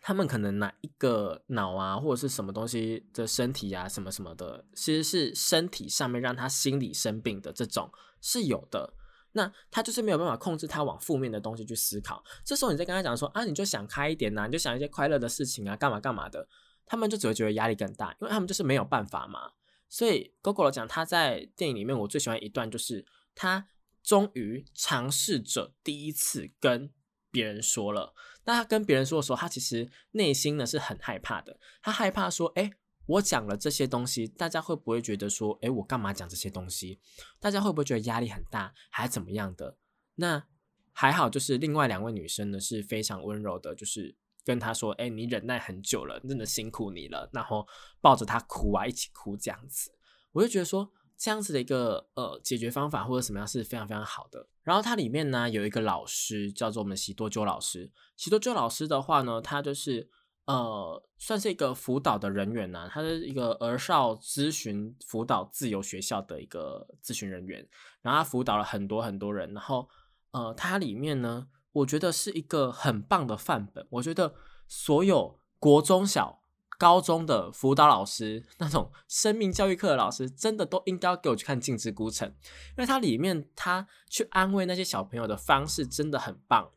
[0.01, 8.93] 他们可能哪一个脑啊，或者是什么东西的身体啊，什么什么的，其实是身体上面让他心理生病的这种是有的。
[9.33, 12.21] 那他就是没有办法控制他往负面的东西去思考。
[12.43, 16.45] 这时候你再跟他讲说啊，你就想开一点呐，你就想一些快乐的事情啊，干嘛干嘛的，
[16.85, 19.51] 他们就只会觉得压力更大，因为他们就是没有办法嘛。
[19.87, 23.69] 所以 GoGo 讲他在电影里面，我最喜欢一段就是他
[24.03, 26.91] 终于尝试着第一次跟
[27.29, 28.13] 别人说了。
[28.45, 32.71] 那他跟别人说的时候，他其实内心呢是很害怕的，他害怕说，哎。
[33.07, 37.01] 我讲了这些东西，大家会不会觉得说，诶，我干嘛讲这些东西？
[37.41, 39.75] 大家会不会觉得压力很大，还是怎么样的？
[40.15, 40.45] 那
[40.93, 47.29] 还好，就是另外两位女生呢是非常温柔的，就是跟他说，诶，你忍耐很久了，真的辛苦你了。
[47.33, 47.67] 然后
[47.99, 49.91] 抱着他哭啊，一起哭这样子，
[50.31, 54.47] 我就觉得说，这样子的一个呃解决方法或者什么样是非常非常好的。
[54.63, 60.09] 然后它里面呢有一个老师叫做我们喜多鸠老师，喜多鸠老师的话呢，他就是。
[60.45, 67.65] 呃，算是一个辅导的人员呢，他是一个儿少咨询辅导自由学校的一个咨询人员，
[68.01, 69.87] 然后他辅导了很多很多人，然后
[70.31, 73.87] 呃，他里面呢，我觉得是一个很棒的范本。
[73.91, 74.33] 我觉得
[74.67, 76.40] 所有国中小、
[76.81, 86.71] 高中的辅导老师，那种生命教育课的老师，真的都应该要给我去看《镜之孤城》，因为它里面他去安慰那些小朋友的方式真的很棒。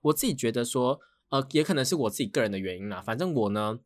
[0.00, 1.00] 我自己觉得说。
[1.30, 3.00] 呃，也可能是我自己个人的原因啦。
[3.00, 3.78] 反正我呢。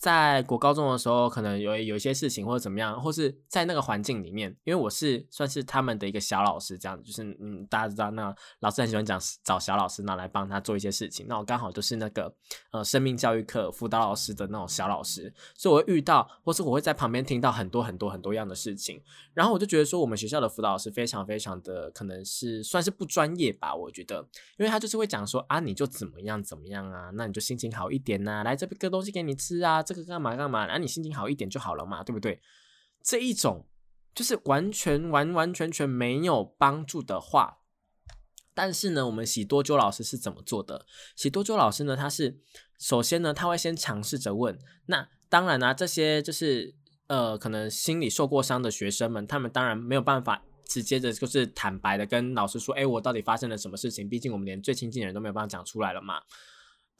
[0.00, 11.26] 在国高中的时候，可能有有一些事情或者怎么样，或是在那个环境里面，因为我是算是他们的一个小老师，这样子，就是嗯，大家知道，那老师很喜欢讲找小老师，拿来帮他做一些事情。
[11.28, 12.34] 那我刚好就是那个
[12.72, 19.02] 呃生命教育课辅导老师的那种小老师，所以我会遇到，或是我会在旁边听到很多很多很多样的事情。
[19.34, 29.82] 然后我就觉得说，我们学校的辅导老师非常非常的可能是算是不专业吧，我觉得，因为他就是会讲说啊，你就怎么样怎么样啊，那你就心情好一点呐，来这边割东西给你吃啊。
[29.92, 30.66] 这个干嘛干嘛？
[30.66, 32.40] 然后你心情好一点就好了嘛，对不对？
[33.02, 33.66] 这一种
[34.14, 37.58] 就是完全完完全全没有帮助的话。
[38.54, 40.86] 但是呢，我们喜多鸠老师是怎么做的？
[41.16, 42.38] 喜多鸠老师呢，他是
[42.78, 44.56] 首先呢，他会先尝试着问。
[44.86, 46.72] 那当然啊，这些就是
[47.08, 56.20] 呃，可能心里受过伤的学生们，他们当然没有办法直接的，就是坦白的跟老师说：“哎，我到底发生了什么事情？”毕竟我们连最亲近的人都没有办法讲出来了嘛。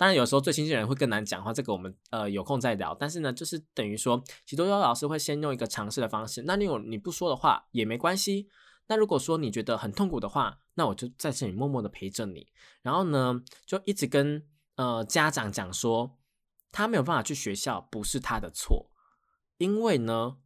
[0.01, 2.97] 当然，有时候最亲近的人会更难讲话，这个我们呃有空再聊。
[2.99, 6.45] 但是呢，就是等于说，许多老师会先用一个尝试的方式。
[6.47, 8.49] 那你有你不说的话也没关系。
[8.87, 12.47] 那如果说你觉得很痛苦的话，那我就在这里默默的陪着你。
[12.81, 14.43] 然后呢，就一直跟
[14.77, 16.17] 呃家长讲说，
[16.73, 18.91] 他没有办法去学校不是他的错，
[19.59, 20.39] 因为呢。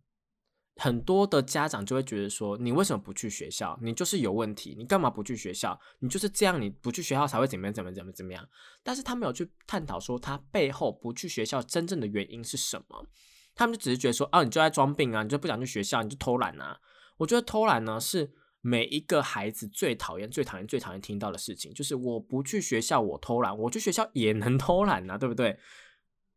[0.76, 3.78] 很多的家长就会觉得说，你为什么不去学校？
[3.80, 5.78] 你就是有问题，你干嘛不去学校？
[6.00, 7.72] 你就是这样，你不去学校才会怎么样？
[7.72, 8.48] 怎么怎么怎么样？
[8.82, 13.06] 但是他没有去探讨说，他背后不去学校真正的原因是什么？
[13.54, 16.80] 他们就只是觉得说，啊，你就在装病啊，你就不想去学校，你就偷懒啊。
[17.18, 25.56] 我觉得偷懒呢，是每一个孩子最讨厌、最讨厌、最讨厌听到的事情，就是我不去学校，我偷懒，我去学校也能 偷懒啊，对不对？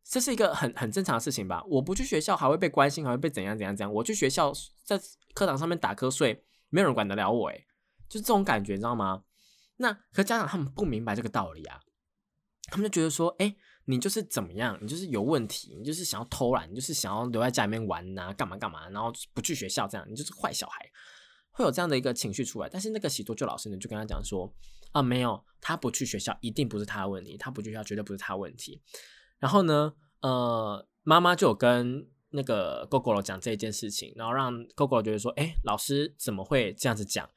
[0.09, 1.61] 这是一个很很正常的事情吧？
[1.67, 3.93] 我不去学校还会被关心，还会被怎样怎样怎样？
[3.93, 4.97] 我去学校在
[5.33, 7.65] 课堂上面打瞌睡，没有人管得了我，诶，
[8.07, 9.23] 就这种感觉，你知道吗？
[9.75, 11.79] 那可家长他们不明白这个道理啊，
[12.71, 13.53] 他们就觉得说，哎，
[13.85, 14.77] 你就是怎么样？
[14.81, 20.89] 你就是有问题，你就是想要偷懒，你就是想要留在家里面玩呐，干嘛干嘛，然后不去学校这样，你就是坏小孩，
[21.51, 22.69] 会有这样的一个情绪出来。
[22.69, 24.51] 但是那个喜多就老师呢，就跟他讲说，
[24.93, 28.81] 啊，没有，他不去学校一定不是他的问题，他不去学校绝对不是他的问题。
[29.39, 37.29] 然后呢，呃，妈妈就有跟那个 GoGo 讲这件事情，然后让 GoGo 觉得说，哎，老师怎么会这样子讲？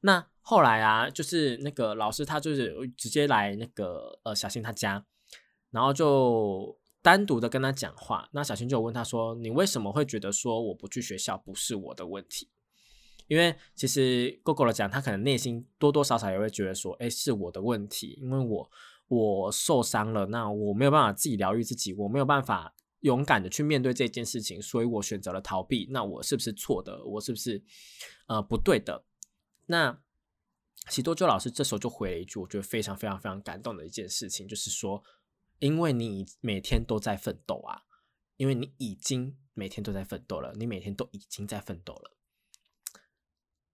[0.00, 5.04] 那后来啊，就是那个老师他就是直接来那个呃小新他家，
[5.70, 8.28] 然后就单独的跟他讲话。
[8.32, 12.48] 那小新就问他说，你为什么会觉得说我不去学校不是我的问题？
[13.26, 18.70] 因为其实 GoGo 讲，他可能内心多多少少也会觉得说，哎，是我的问题，因为我。
[19.14, 25.86] 我受伤了，那我没有办法自己疗愈自己，我没有办法勇敢的去面对这件事情，所以我选择了逃避。
[25.90, 27.04] 那我是不是错的？
[27.04, 27.62] 我是不是
[28.26, 29.04] 呃不对的？
[29.66, 30.00] 那
[30.88, 35.04] 喜多周老师这时候就回了一句，我觉得非常非常非常感动的一件事情，就是说，
[35.58, 37.82] 因为你每天都在奋斗啊，
[38.38, 42.16] 因为你已经每天都在奋斗了，你每天都已经在奋斗了。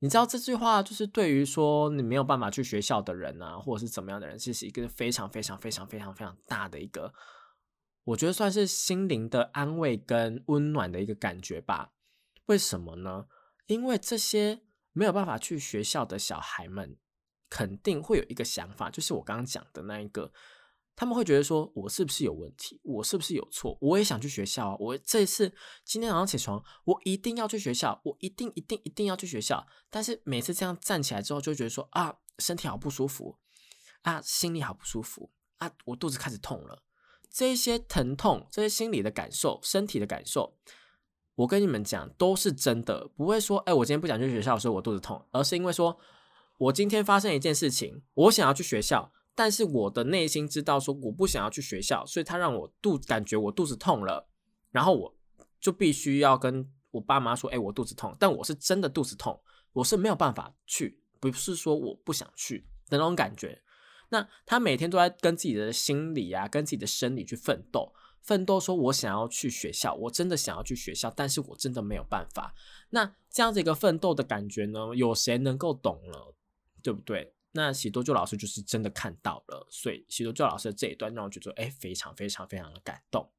[0.01, 7.13] 你知道这句话就是对于说你没有办法去学校的人啊，或者是怎么样的人，其实一个非常非常非常非常非常大的一个，
[8.05, 11.93] 我觉得算是心灵的安慰跟温暖的一个感觉吧。
[12.47, 13.27] 为什么呢？
[13.67, 14.61] 因为这些
[14.93, 16.97] 没有办法去学校的小孩们，
[17.51, 20.33] 肯定会有一个想法，就是我刚刚讲的那一个，
[20.99, 22.81] 他们会觉得说，我是不是有问题？
[22.83, 23.79] 我是不是有错？
[23.81, 24.77] 我也想去学校啊！
[24.81, 29.65] 我这次今天早上起床，我一定要去学校，我一定一定一定要去学校。
[29.91, 33.39] 但是每次这样站起来之后，就觉得说啊，身体好不舒服
[34.03, 36.83] 啊，心里好不舒服啊，我肚子开始痛了。
[37.31, 40.57] 这些疼痛，这些心理的感受，身体的感受，
[41.37, 45.97] 我跟你们讲，都是真的，不会说，哎，我今天不想去学校，所以我肚子痛，而是因为说
[46.57, 49.13] 我今天发生一件事情，我想要去学校。
[49.39, 54.29] 但是我的内心知道说我不想要去学校，所以他让我肚感觉我肚子痛了，
[54.73, 55.17] 然后我
[55.61, 59.41] 就必须要跟我爸妈说，哎，我肚子痛，但我是真的肚子痛，
[59.75, 63.63] 我是没有办法去，不是说我不想去的那种感觉。
[64.09, 72.53] 那他每天都在跟自己的心理啊，跟自己的生理去奋斗，奋斗说我想要去学校，我真的想要去学校，但是我真的没有办法。
[72.91, 76.19] 那这样子一个奋斗的感觉呢，有谁能够懂呢？
[76.83, 77.35] 对不对？
[77.53, 83.31] 那喜多救老师就是真的看到了，所以喜多救老师的这一段让我觉得，哎，非常非常非常的感动。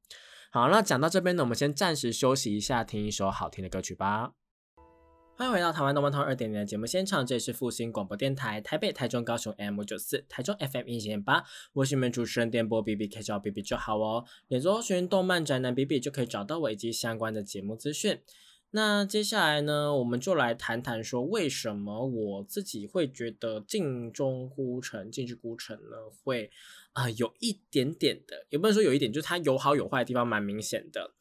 [0.50, 4.32] 好，那讲到这边呢，我们先暂时休息一下，听一首好听的歌曲吧。
[5.36, 14.26] 欢迎回到台湾动漫通二点零的节目现场，这里是复兴广播电台台北、台中、高雄 M 九四，台中 FM 一点八，我是你们主持人电波 B B，可以叫 B B 就好哦。
[14.48, 18.20] 连搜寻动漫宅男 B B 就可以找到我以及相关的节目资讯。
[18.72, 26.50] 那接下来呢，我们就来谈谈说，为什么我自己会觉得《镜中孤城》《镜之孤城》呢，会
[26.92, 31.14] 啊有一点点的，也不能说有一点，就是它有好有坏的地方，蛮明显的。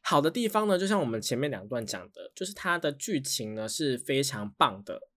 [0.00, 5.08] 好的地方呢，就像我们前面两段讲的，就是它的剧情呢是非常棒的，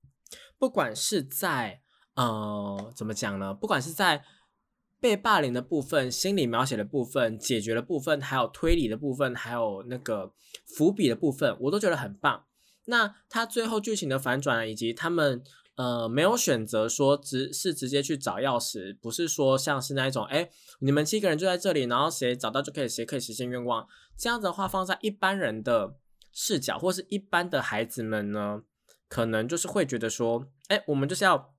[0.58, 1.82] 不管是在
[2.16, 4.24] 呃怎么讲呢，不管是在。
[5.06, 10.34] 被霸凌的部分、心理描写的部分、解决的部分，还有推理的部分，还有那个
[10.66, 12.46] 伏笔的部分，我都觉得很棒。
[12.86, 15.44] 那他最后剧情的反转，以及他们
[15.76, 20.50] 呃没有选择说直是直接去找钥匙，不是说像是那一种，哎，
[20.80, 23.88] 你们七个人就在这里，然后谁找到就可以，谁可以实现愿望。
[24.18, 25.98] 这样子的话放在一般人的
[26.34, 28.64] 视角，或是一般的孩子们呢，
[29.08, 31.55] 可能就是会觉得说，哎，我们就是要。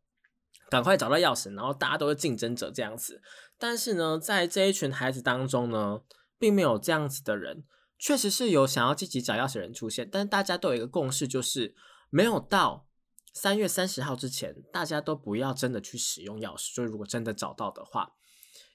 [0.68, 3.22] 赶快找到钥匙，然后大家都是竞争者这样子。
[3.58, 6.00] 但是呢，在这一群孩子当中呢，
[6.38, 7.64] 并没有这样子的人。
[7.98, 11.74] 确实是有想要积极找钥匙的人出现，但是大家都有一个共识，就是
[12.10, 12.86] 没有到
[13.32, 16.74] 三月三十号之前，大家都不要真的去使用钥匙。
[16.74, 18.12] 就如果真的找到的话，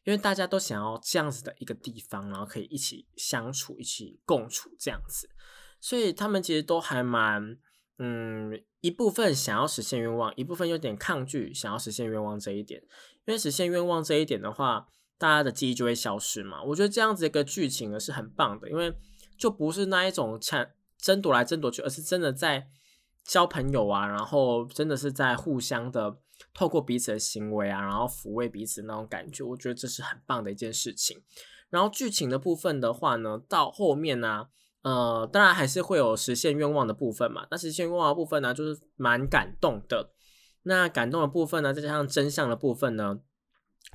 [0.05, 5.29] 因为大家都想要这样子的一个地方，然后可以一起相处、一起共处这样子，
[5.79, 7.57] 所以他们其实都还蛮。
[8.03, 12.81] 嗯，一部分想要实现愿望，一部分有点抗拒想要实现愿望这一点。
[13.25, 14.87] 因为实现愿望这一点的话，
[15.19, 16.63] 大家的记忆就会消失嘛。
[16.63, 18.91] 我觉得这样子一个剧情呢是很棒的，因为
[19.37, 22.67] 就不是那一种抢争夺来争夺去，而是真的在
[23.23, 26.17] 交朋友啊，然后真的是在互相的
[26.55, 29.43] 透过彼此的行为啊，然后抚慰彼此那种感觉。
[29.43, 31.21] 我觉得这是很棒的一件事情。
[31.69, 34.47] 然后剧情的部分的话呢，到后面呢。
[34.83, 37.45] 呃，当然还是会有实现愿望的部分嘛。
[37.51, 40.11] 那实现愿望的部分呢，就是蛮感动的。
[40.63, 43.19] 那感动的部分呢，再加上真相的部分呢，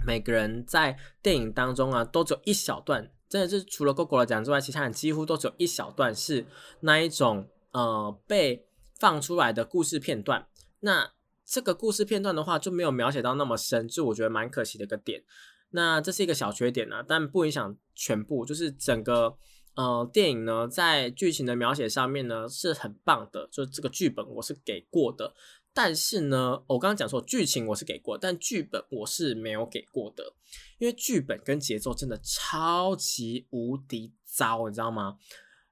[0.07, 6.47] 每个人在电影当中啊，都只有一小段，真的是除了 GoGo 讲之外，其他人几乎都只有一小段是
[6.81, 8.69] 那一种呃被
[9.01, 10.47] 放出来的故事片段。
[10.81, 11.11] 那
[11.45, 15.25] 这个故事片段的话，就没有描写到那么深，就我觉得蛮可惜的一个点。
[15.71, 19.37] 那这是一个小缺点啊，但不影响全部，就是整个。
[19.77, 25.35] 呃，电影呢，在剧情的描写上面呢是很棒的，就这个剧本我是给过的。
[25.75, 30.33] 但是呢，我刚刚讲说剧情我是给过，但剧本我是没有给过的，
[30.79, 35.19] 因为剧本跟节奏真的超级无敌糟，你知道吗？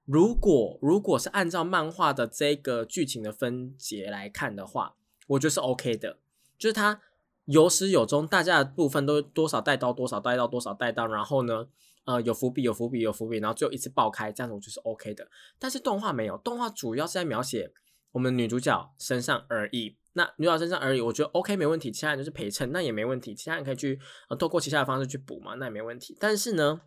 [0.04, 4.96] 如果如果是按照漫画的这个剧情的分节来看的话，
[5.28, 6.18] 我觉得是 OK 的，
[6.58, 7.00] 就是它
[7.46, 11.68] 有始有终，大家的部分都多少带到多少带到多少带到，然后呢？
[12.04, 15.26] 呃，有伏笔，有伏笔，有伏笔，然后最后一次爆开，这样子我就是 OK 的。
[15.58, 17.72] 但是动画没有，动画主要是在描写
[18.12, 19.96] 我们女主角身上而已。
[20.12, 21.90] 那女主角身上而已，我觉得 OK 没问题。
[21.90, 23.34] 其他人就是陪衬，那也没问题。
[23.34, 23.98] 其他人可以去
[24.28, 26.16] 呃透过其他的方式去补嘛，那也没问题。
[26.20, 26.82] 但是呢，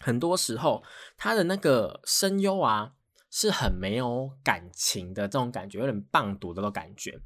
[0.00, 0.82] 很多时候
[1.16, 2.92] 他的那个声优啊
[3.30, 7.20] 是很没有感情的，这种感觉有点棒读的感觉。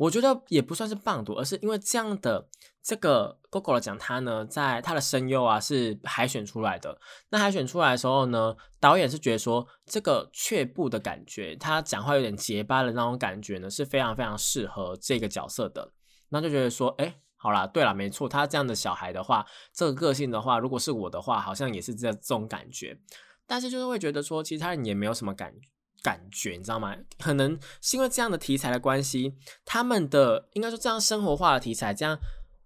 [0.00, 2.48] 我觉得也不算是棒读，而是因为这样的
[2.82, 6.98] 这个 GoGo 讲他呢，在他的声优啊是海选出来的。
[7.28, 15.92] 那海选出来的时候呢，导演是觉得说这个却步的感觉，他讲话有点结巴的那种感觉呢，是非常非常适合这个角色的。
[16.30, 19.44] 那就觉得说，哎，好啦，对了，没错，他这样的小孩的话，
[19.74, 22.98] 这个个性的话，如果是我的话，好像也是这这种感觉。
[23.46, 25.68] 但是就是会觉得说，其他人也没有什么感觉。
[26.02, 26.96] 感觉你知道吗？
[27.18, 29.34] 可能是因为这样的题材的关系，
[29.64, 32.18] 他们的应该说这样生活化的题材，这样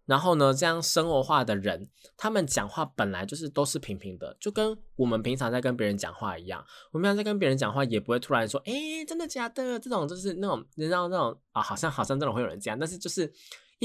[0.06, 6.62] 然后呢，这样生活化的人，他们讲话本来就是都是平平的，就跟我们平常在跟别人讲话一样。
[6.92, 8.72] 我们平常在跟别人讲话，也不会突然说：“哎，
[9.08, 12.78] 真的假的？”这种就是那种你知道那种啊，好像好像这种会有人这样。
[12.78, 13.32] 但是就是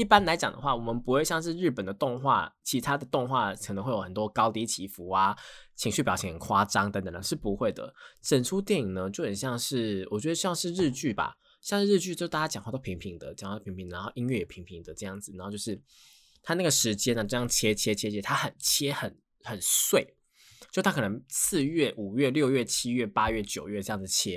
[0.00, 5.36] 一般来讲的话，我们不会像是日本的动画，其他的动画可能会有很多高低起伏啊，
[5.76, 7.94] 情绪表情很夸张等等的，是不会的。
[8.22, 11.36] 整出电影呢，就很像是我觉得像是日剧吧。
[11.60, 15.78] 像是日剧，就大家讲话都平平的，讲话平平，然后音乐也平平的这样子，然后就是
[16.42, 20.14] 它那个时间呢，这样切切切切，它很切很很碎，
[20.72, 24.36] 就它可能四月、五月、六月、七月、八月、九月这样子切，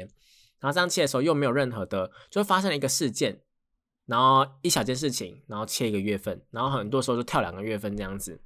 [0.59, 3.41] 然后这样切的时候又没有任何的，就发生了一个事件，
[4.05, 8.41] 然后一小件事情，然后切一个月份，然后很多时候就跳两个月份这样子，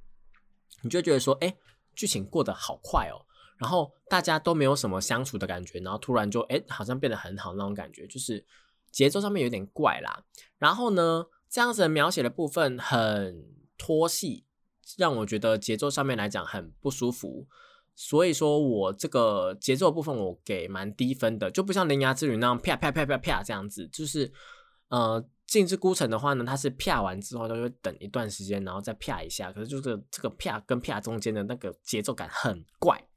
[0.82, 1.56] 你就觉得说，哎，
[1.94, 3.24] 剧情过得好快哦，
[3.58, 8.44] 然后大家都没有什么相处的感觉，然后突然就哎，好像变得很好那种感觉，就是。
[8.90, 10.24] 节奏上面有点怪啦，
[10.56, 13.44] 然后呢，这样子描写的部分很
[13.76, 14.46] 拖戏，
[14.96, 17.46] 让我觉得节奏上面来讲很不舒服。
[17.94, 23.86] 所以说我这个节奏部分我给蛮低分的，就不像《铃芽之旅》那样啪啪啪啪啪这样子。
[23.88, 24.32] 就是
[24.88, 29.50] 呃，《镜之孤城》的话呢，它是啪完之后就会等一段时间，然后再啪一下。
[29.50, 33.08] 可是就是这个啪跟啪中间的那个节奏感很怪，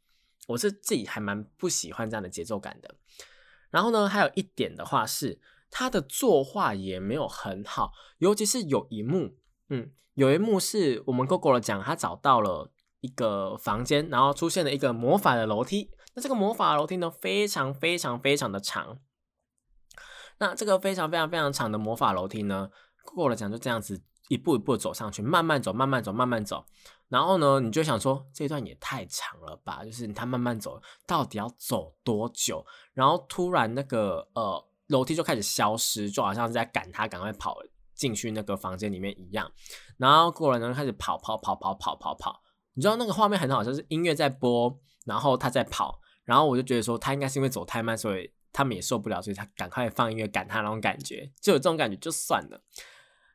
[0.48, 2.96] 我是自己还蛮不喜欢这样的节奏感的。
[3.70, 5.40] 然后呢，还有一点的话是。
[5.74, 9.38] 他的作画也没有很好，尤其是有一幕，
[9.70, 15.90] 嗯，有一幕是我们 Google 讲，他找到了一个房间，然后出现了一个魔法的楼梯。
[16.14, 19.00] 那这个魔法楼梯呢，非常非常非常的长。
[20.42, 22.70] 那这个非常非常非常长的魔法楼梯呢
[23.06, 26.66] 过了讲就这样子一步一步走上去，慢慢走，慢慢走，慢慢走。
[27.08, 29.86] 然后呢，你就想说这段也太长了吧？
[29.86, 32.66] 就是他慢慢走，到底要走多久？
[32.94, 34.68] 然后突然那个呃。
[34.88, 37.56] 楼梯就开始消失，就好像是在赶他赶快跑
[37.96, 39.50] 进去那个房间里面一样。
[39.96, 42.42] 然后过了呢，开始跑跑跑跑跑跑跑。
[42.74, 46.02] 你知道那个画面很好，就是音乐在播，然后他在跑。
[46.26, 51.32] 然后我就觉得说，他应该是因为走太慢，所以他们也受不了，所以他赶快放音乐赶他那种感觉。
[51.40, 52.64] 就有这种感觉就算了。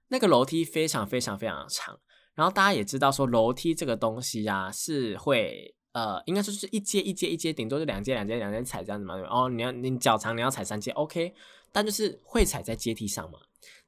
[0.08, 1.98] 那个楼梯非常非常非常的长，
[2.34, 5.74] 然后大家也知道说，楼梯这个东西呀是会。
[5.92, 9.14] 呃，应该说是一阶一阶一阶，顶多就两阶两阶两阶踩这样子嘛。
[9.30, 11.32] 哦，你要你脚长，你要踩三阶，OK。
[11.72, 13.38] 但就是会踩在阶梯上嘛。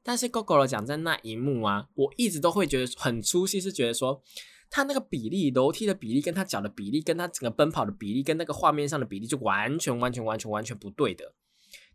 [0.03, 4.23] 但是 GoGo 讲在那一幕啊，我一直都会觉得很出戏，是觉得说
[4.71, 11.35] 他那个比例，楼梯的比例跟他脚的比例，跟他整个奔跑的比例，跟那个画面上的比例，就完全完全完全完全不对的。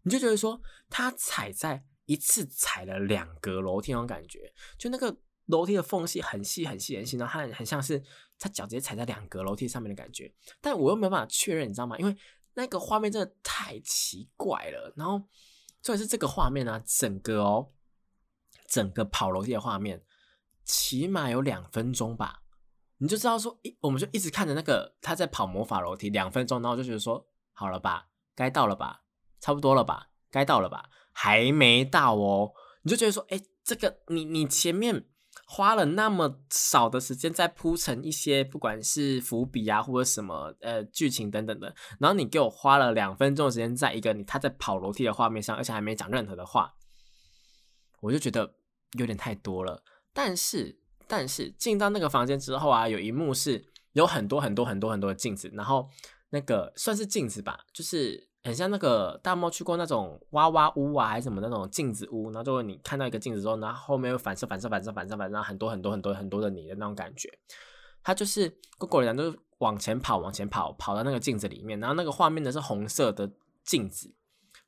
[0.03, 8.03] 你就觉得说他踩在一次踩了两格楼梯那种感觉，就那个楼梯的缝隙很细很细很细，然后很很像是。
[8.39, 11.97] 他脚直接踩在两格楼梯上面的感觉，但我又没有办法确认，你知道吗？
[11.97, 12.13] 因为
[12.55, 14.91] 那个画面真的太奇怪了。
[14.97, 15.17] 然后，
[15.81, 17.71] 重点是这个画面呢，整个哦，
[18.67, 20.03] 整个跑楼梯的画面，
[20.65, 22.42] 起码有两分钟吧。
[23.03, 29.03] 你就知道说，一我们就一直看着那个他在跑魔法楼梯两分钟，然后就觉得说，好了吧，该到了吧，
[29.41, 32.53] 差不多了吧，该到了吧，还没到哦。
[32.83, 35.05] 你就觉得说，哎，这个你你前面。
[35.45, 46.75] 花了那么少的时间在铺陈一些，不管是伏笔啊，或者什么呃剧情等等的，然后你给我花了两分钟的时间在一个你他在跑楼梯的画面上，而且还没讲任何的话，
[48.01, 48.55] 我就觉得
[48.93, 49.83] 有点太多了。
[50.13, 55.89] 但是，但是进到那个房间之后啊，有一幕是有很多很多很多很多的镜子，然后
[56.29, 58.29] 那个算是镜子吧，就是。
[58.45, 67.29] 很像那个大猫去过那种哇哇屋啊，还是什么那种镜子屋，然后就你看到一个镜子之后，然后后面又反射、反射、反射、反射、反射，很多很多很多很多的你的那种感觉。
[68.03, 73.31] 它就是过过人就是往前跑、往前跑，跑到那个镜子里面，然后那个画面呢是红色的
[73.63, 74.13] 镜子，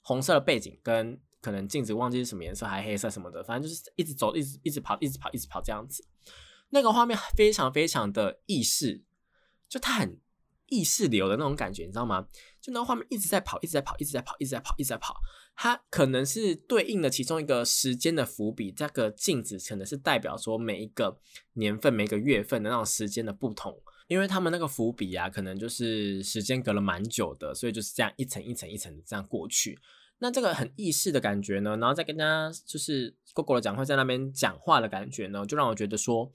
[0.02, 6.02] 红色的背景跟可能镜子忘记是什么颜色，还黑色什么的，反正就是一直走、一直一直跑、一直跑、一直跑这样子。
[6.76, 9.02] 那个画面非常非常的意识，
[9.68, 10.20] 就它很。
[10.68, 12.26] 意识流的那种感觉，你知道吗？
[12.60, 15.16] 就那画面一直在跑，一直在跑，一直在跑，一直在跑，一直在跑。
[15.56, 18.72] 它可能是对应的其中一个时间的伏笔。
[18.72, 21.20] 这个镜子可能是代表说每一个
[21.54, 23.80] 年份、每个月份的那种时间的不同。
[24.08, 29.78] 因为他们那个伏笔啊，可能就是时间隔了蛮久的，所以就是这样一层一层一层的这样过去。
[30.18, 36.32] 那这个很意识的感觉呢，然后再跟大家就是 Google 的讲会在那边讲话的感觉呢，就让我觉得说，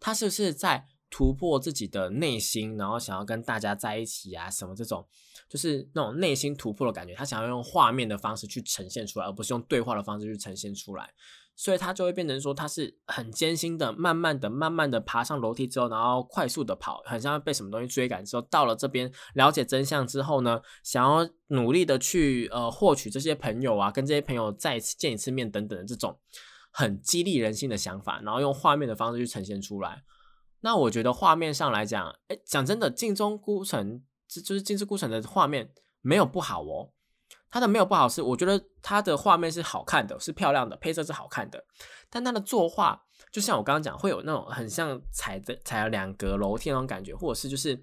[0.00, 0.88] 他是不是在。
[1.12, 5.04] 突破自己的内心，然后想要跟大家在一起啊，什么这种，
[5.48, 7.12] 就是那种内心突破的感觉。
[7.14, 11.12] 他想要用画面的方式去呈现出来，而不是用对话的方式去呈现出来。
[11.56, 26.16] 所以他就会变成说，他是很艰辛的，慢慢的、慢慢的爬上楼梯之后，然后快速的跑，很像被什么东西追赶之后，到了这边了解真相之后呢，想要努力的去呃获取这些朋友啊，跟这些朋友再次见一次面等等的这种。
[26.70, 30.02] 很激励人心的想法，然后用画面的方式去呈现出来。
[30.60, 36.92] 那我觉得画面上来讲，哎，讲真的，镜中孤城这就是镜之孤城的画面没有不好哦。
[37.52, 41.64] 它的没有不好是，我觉得它的画面是好看的，是漂亮的，配色是好看的。
[42.08, 43.02] 但它的作画，
[43.32, 47.82] 就像我刚刚讲，会有那种很像踩着踩了两格楼梯那种感觉，或者是就是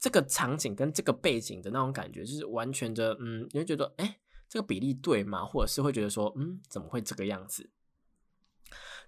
[0.00, 4.18] 这个场景跟这个背景的那种感觉，就是完全的，嗯，你会觉得，哎，
[4.48, 5.44] 这个比例对吗？
[5.44, 7.70] 或者是会觉得说，嗯，怎么会这个样子？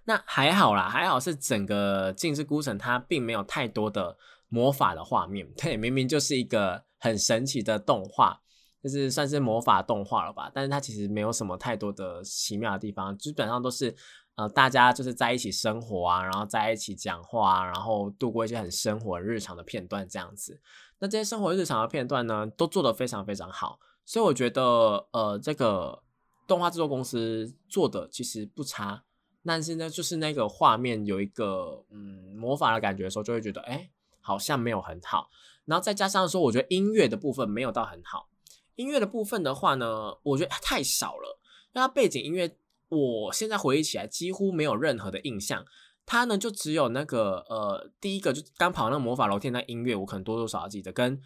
[0.07, 8.41] 那还好啦，还好是整个《镜之孤城》它并没有太多的魔法的画面，它也，明明就是一个很神奇的动画。
[8.83, 13.93] 就是算是魔法动画了吧，但是它其实没有什么太多的奇妙的地方，基本上都是
[14.35, 20.61] 呃大家就是在一起生活啊，然后在一起讲话啊，然后度过一些很生活日常的片段这样子。
[20.99, 26.03] 那这些生活日常的片段呢，都做得非常非常好，所以我觉得呃这个
[26.47, 29.03] 动画制作公司做的其实不差，
[29.47, 33.89] 但是呢就是那个画面有一个嗯魔法的感觉的时候，就会觉得哎
[34.19, 35.29] 好像没有很好，
[35.65, 38.29] 然后再加上说我觉得音乐的部分没有到很好。
[38.75, 41.39] 音乐的部分的话呢，我觉得太少了。
[41.73, 42.55] 那背景音乐，
[42.89, 45.65] 我现在回忆起来几乎没有任何的印象。
[46.05, 50.91] 它呢，就只有那个呃，第一个就刚跑那个魔法楼梯那音乐，我可能多多少少记得。
[50.91, 51.19] 跟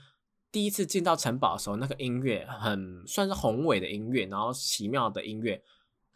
[0.49, 5.61] 第一次进到城堡的时候，那个音乐很算是宏伟的音乐，然后奇妙的音乐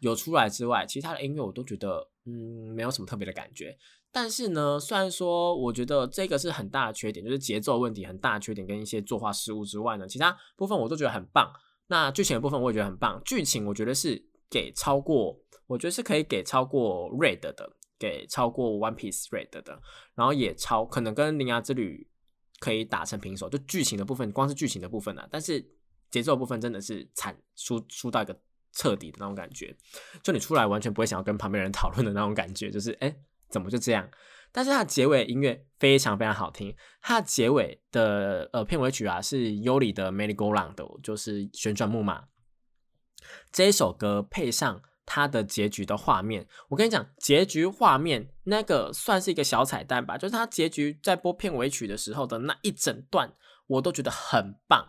[0.00, 3.76] 有出来之外，其他的音乐我都觉得嗯，没有什么特别的感觉。
[4.12, 11.52] 但是呢，虽然说我觉得这个是很大的缺点，就是节奏问题很大的缺点跟一些作画失误之外呢，其他部分我都觉得很棒。
[11.88, 19.80] 那剧情的部分我也觉得很棒，剧情我觉得是给超过，我觉得是可以给超过 Red 的，给超过 One Piece Red 的，
[20.14, 22.08] 然后也超可能跟《铃芽之旅》
[22.58, 23.48] 可以打成平手。
[23.48, 25.64] 就剧情的部分，光是剧情的部分呢，但是
[26.10, 28.36] 节奏部分真的是惨输输到一个
[28.76, 29.76] 彻底的那种感觉，
[30.22, 33.16] 就你出来完全不会想要跟旁边人讨论的那种感觉，就是哎。
[33.48, 34.10] 怎么就这样？
[34.50, 36.74] 但是它的结尾音乐非常非常好听。
[37.00, 42.24] 它的结尾的呃片尾曲啊是尤里的《Merry Go Round》，就是旋转木马。
[43.52, 50.18] 这一首歌配上它的结局的画面，我跟你讲，结局画面那个算是一个小彩蛋吧。
[50.18, 53.32] 就是它结局在播片尾曲的时候的那一整段，
[53.68, 54.88] 我都觉得很棒。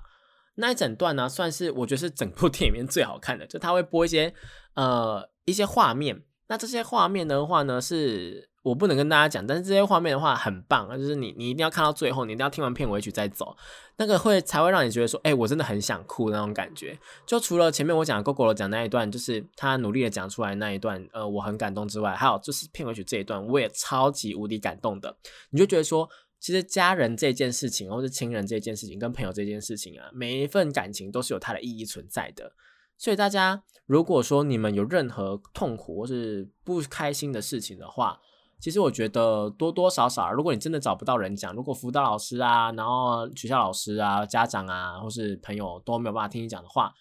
[0.58, 3.48] 那一整段呢，算是我觉得是整部电影里面最好看的。
[3.48, 4.34] 就它会播一些
[4.76, 6.24] 呃一些画面。
[6.50, 13.54] 那这些画面的话呢，是我不能跟大家讲，但是这些画面的话很棒啊，就是你你一定要看到最后，你一定要听完片尾曲再走，
[13.98, 16.98] 那个会才会让你觉得说，哎，我真的很想哭那种感觉。
[17.26, 25.14] 就除了前面我讲 GoGo 讲那一段，就是他努力的讲出来那一段，呃，我很感动之外，还有就是片尾曲这一段，我也超级无敌感动的。
[25.50, 26.10] 你就觉得说，
[26.48, 32.54] 其实家人这件事情，或是亲人这件事情，跟朋友这件事情啊，每一份感情都是有它的意义存在的。
[32.98, 38.22] 所以大家，如果说你们有任何痛苦或是不开心的事情的话，
[38.62, 46.94] 其实我觉得多多少少，如果你真的找不到人讲，如果辅导老师啊，然后学校老师啊、家长啊，或是朋友都没有办法听你讲的话。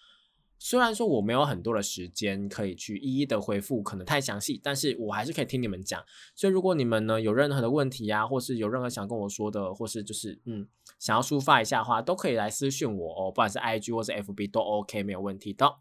[0.59, 6.03] 虽然说我没有很多的时间可以去一一的回复，可能太详细，但是我还是可以听你们讲。
[6.35, 15.75] 所以如果你们呢有任何的问题呀，或是有任何想跟我说的，或是就是嗯想要抒发一下的话，都可以来私讯我哦，不管是 IG 或是 FB 都 OK，没有问题的。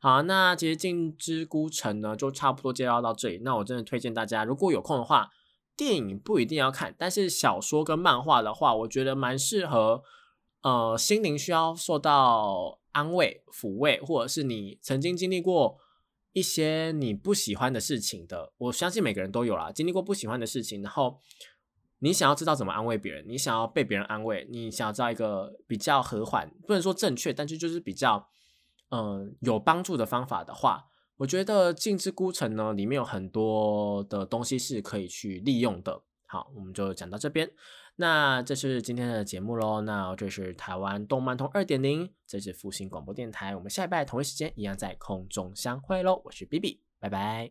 [0.00, 3.40] 好，那其实《镜之孤城》呢就差不多介绍到这里。
[3.44, 5.30] 那我真的推荐大家，如果有空的话，
[5.76, 10.02] 电影不一定要看，但是小说跟漫画的话，我觉得蛮适合。
[10.62, 12.80] 呃，心灵需要受到。
[12.96, 15.78] 安慰、抚慰，或者是你曾经经历过
[16.32, 21.20] 一些你不喜欢的事情的，我相信每个人都有啦，经历过不喜欢的事情，然后
[21.98, 28.26] 你想要知道怎么安慰别人，你想要被别人安慰，你想要知道一个比较和缓，不能说正确，但是就是比较
[28.90, 30.86] 嗯有帮助的方法的话，
[31.18, 36.02] 我觉得《镜之孤城》呢里面有很多的东西是可以去利用的。
[36.24, 37.50] 好，我们就讲到这边。
[37.96, 39.80] 那这是今天的节目喽。
[39.80, 43.56] 那这是台湾动漫通二点零，这是复兴广播电台。
[43.56, 46.20] 我们下一拜同一时间一样在空中相会喽。
[46.24, 47.44] 我是 B B，拜拜。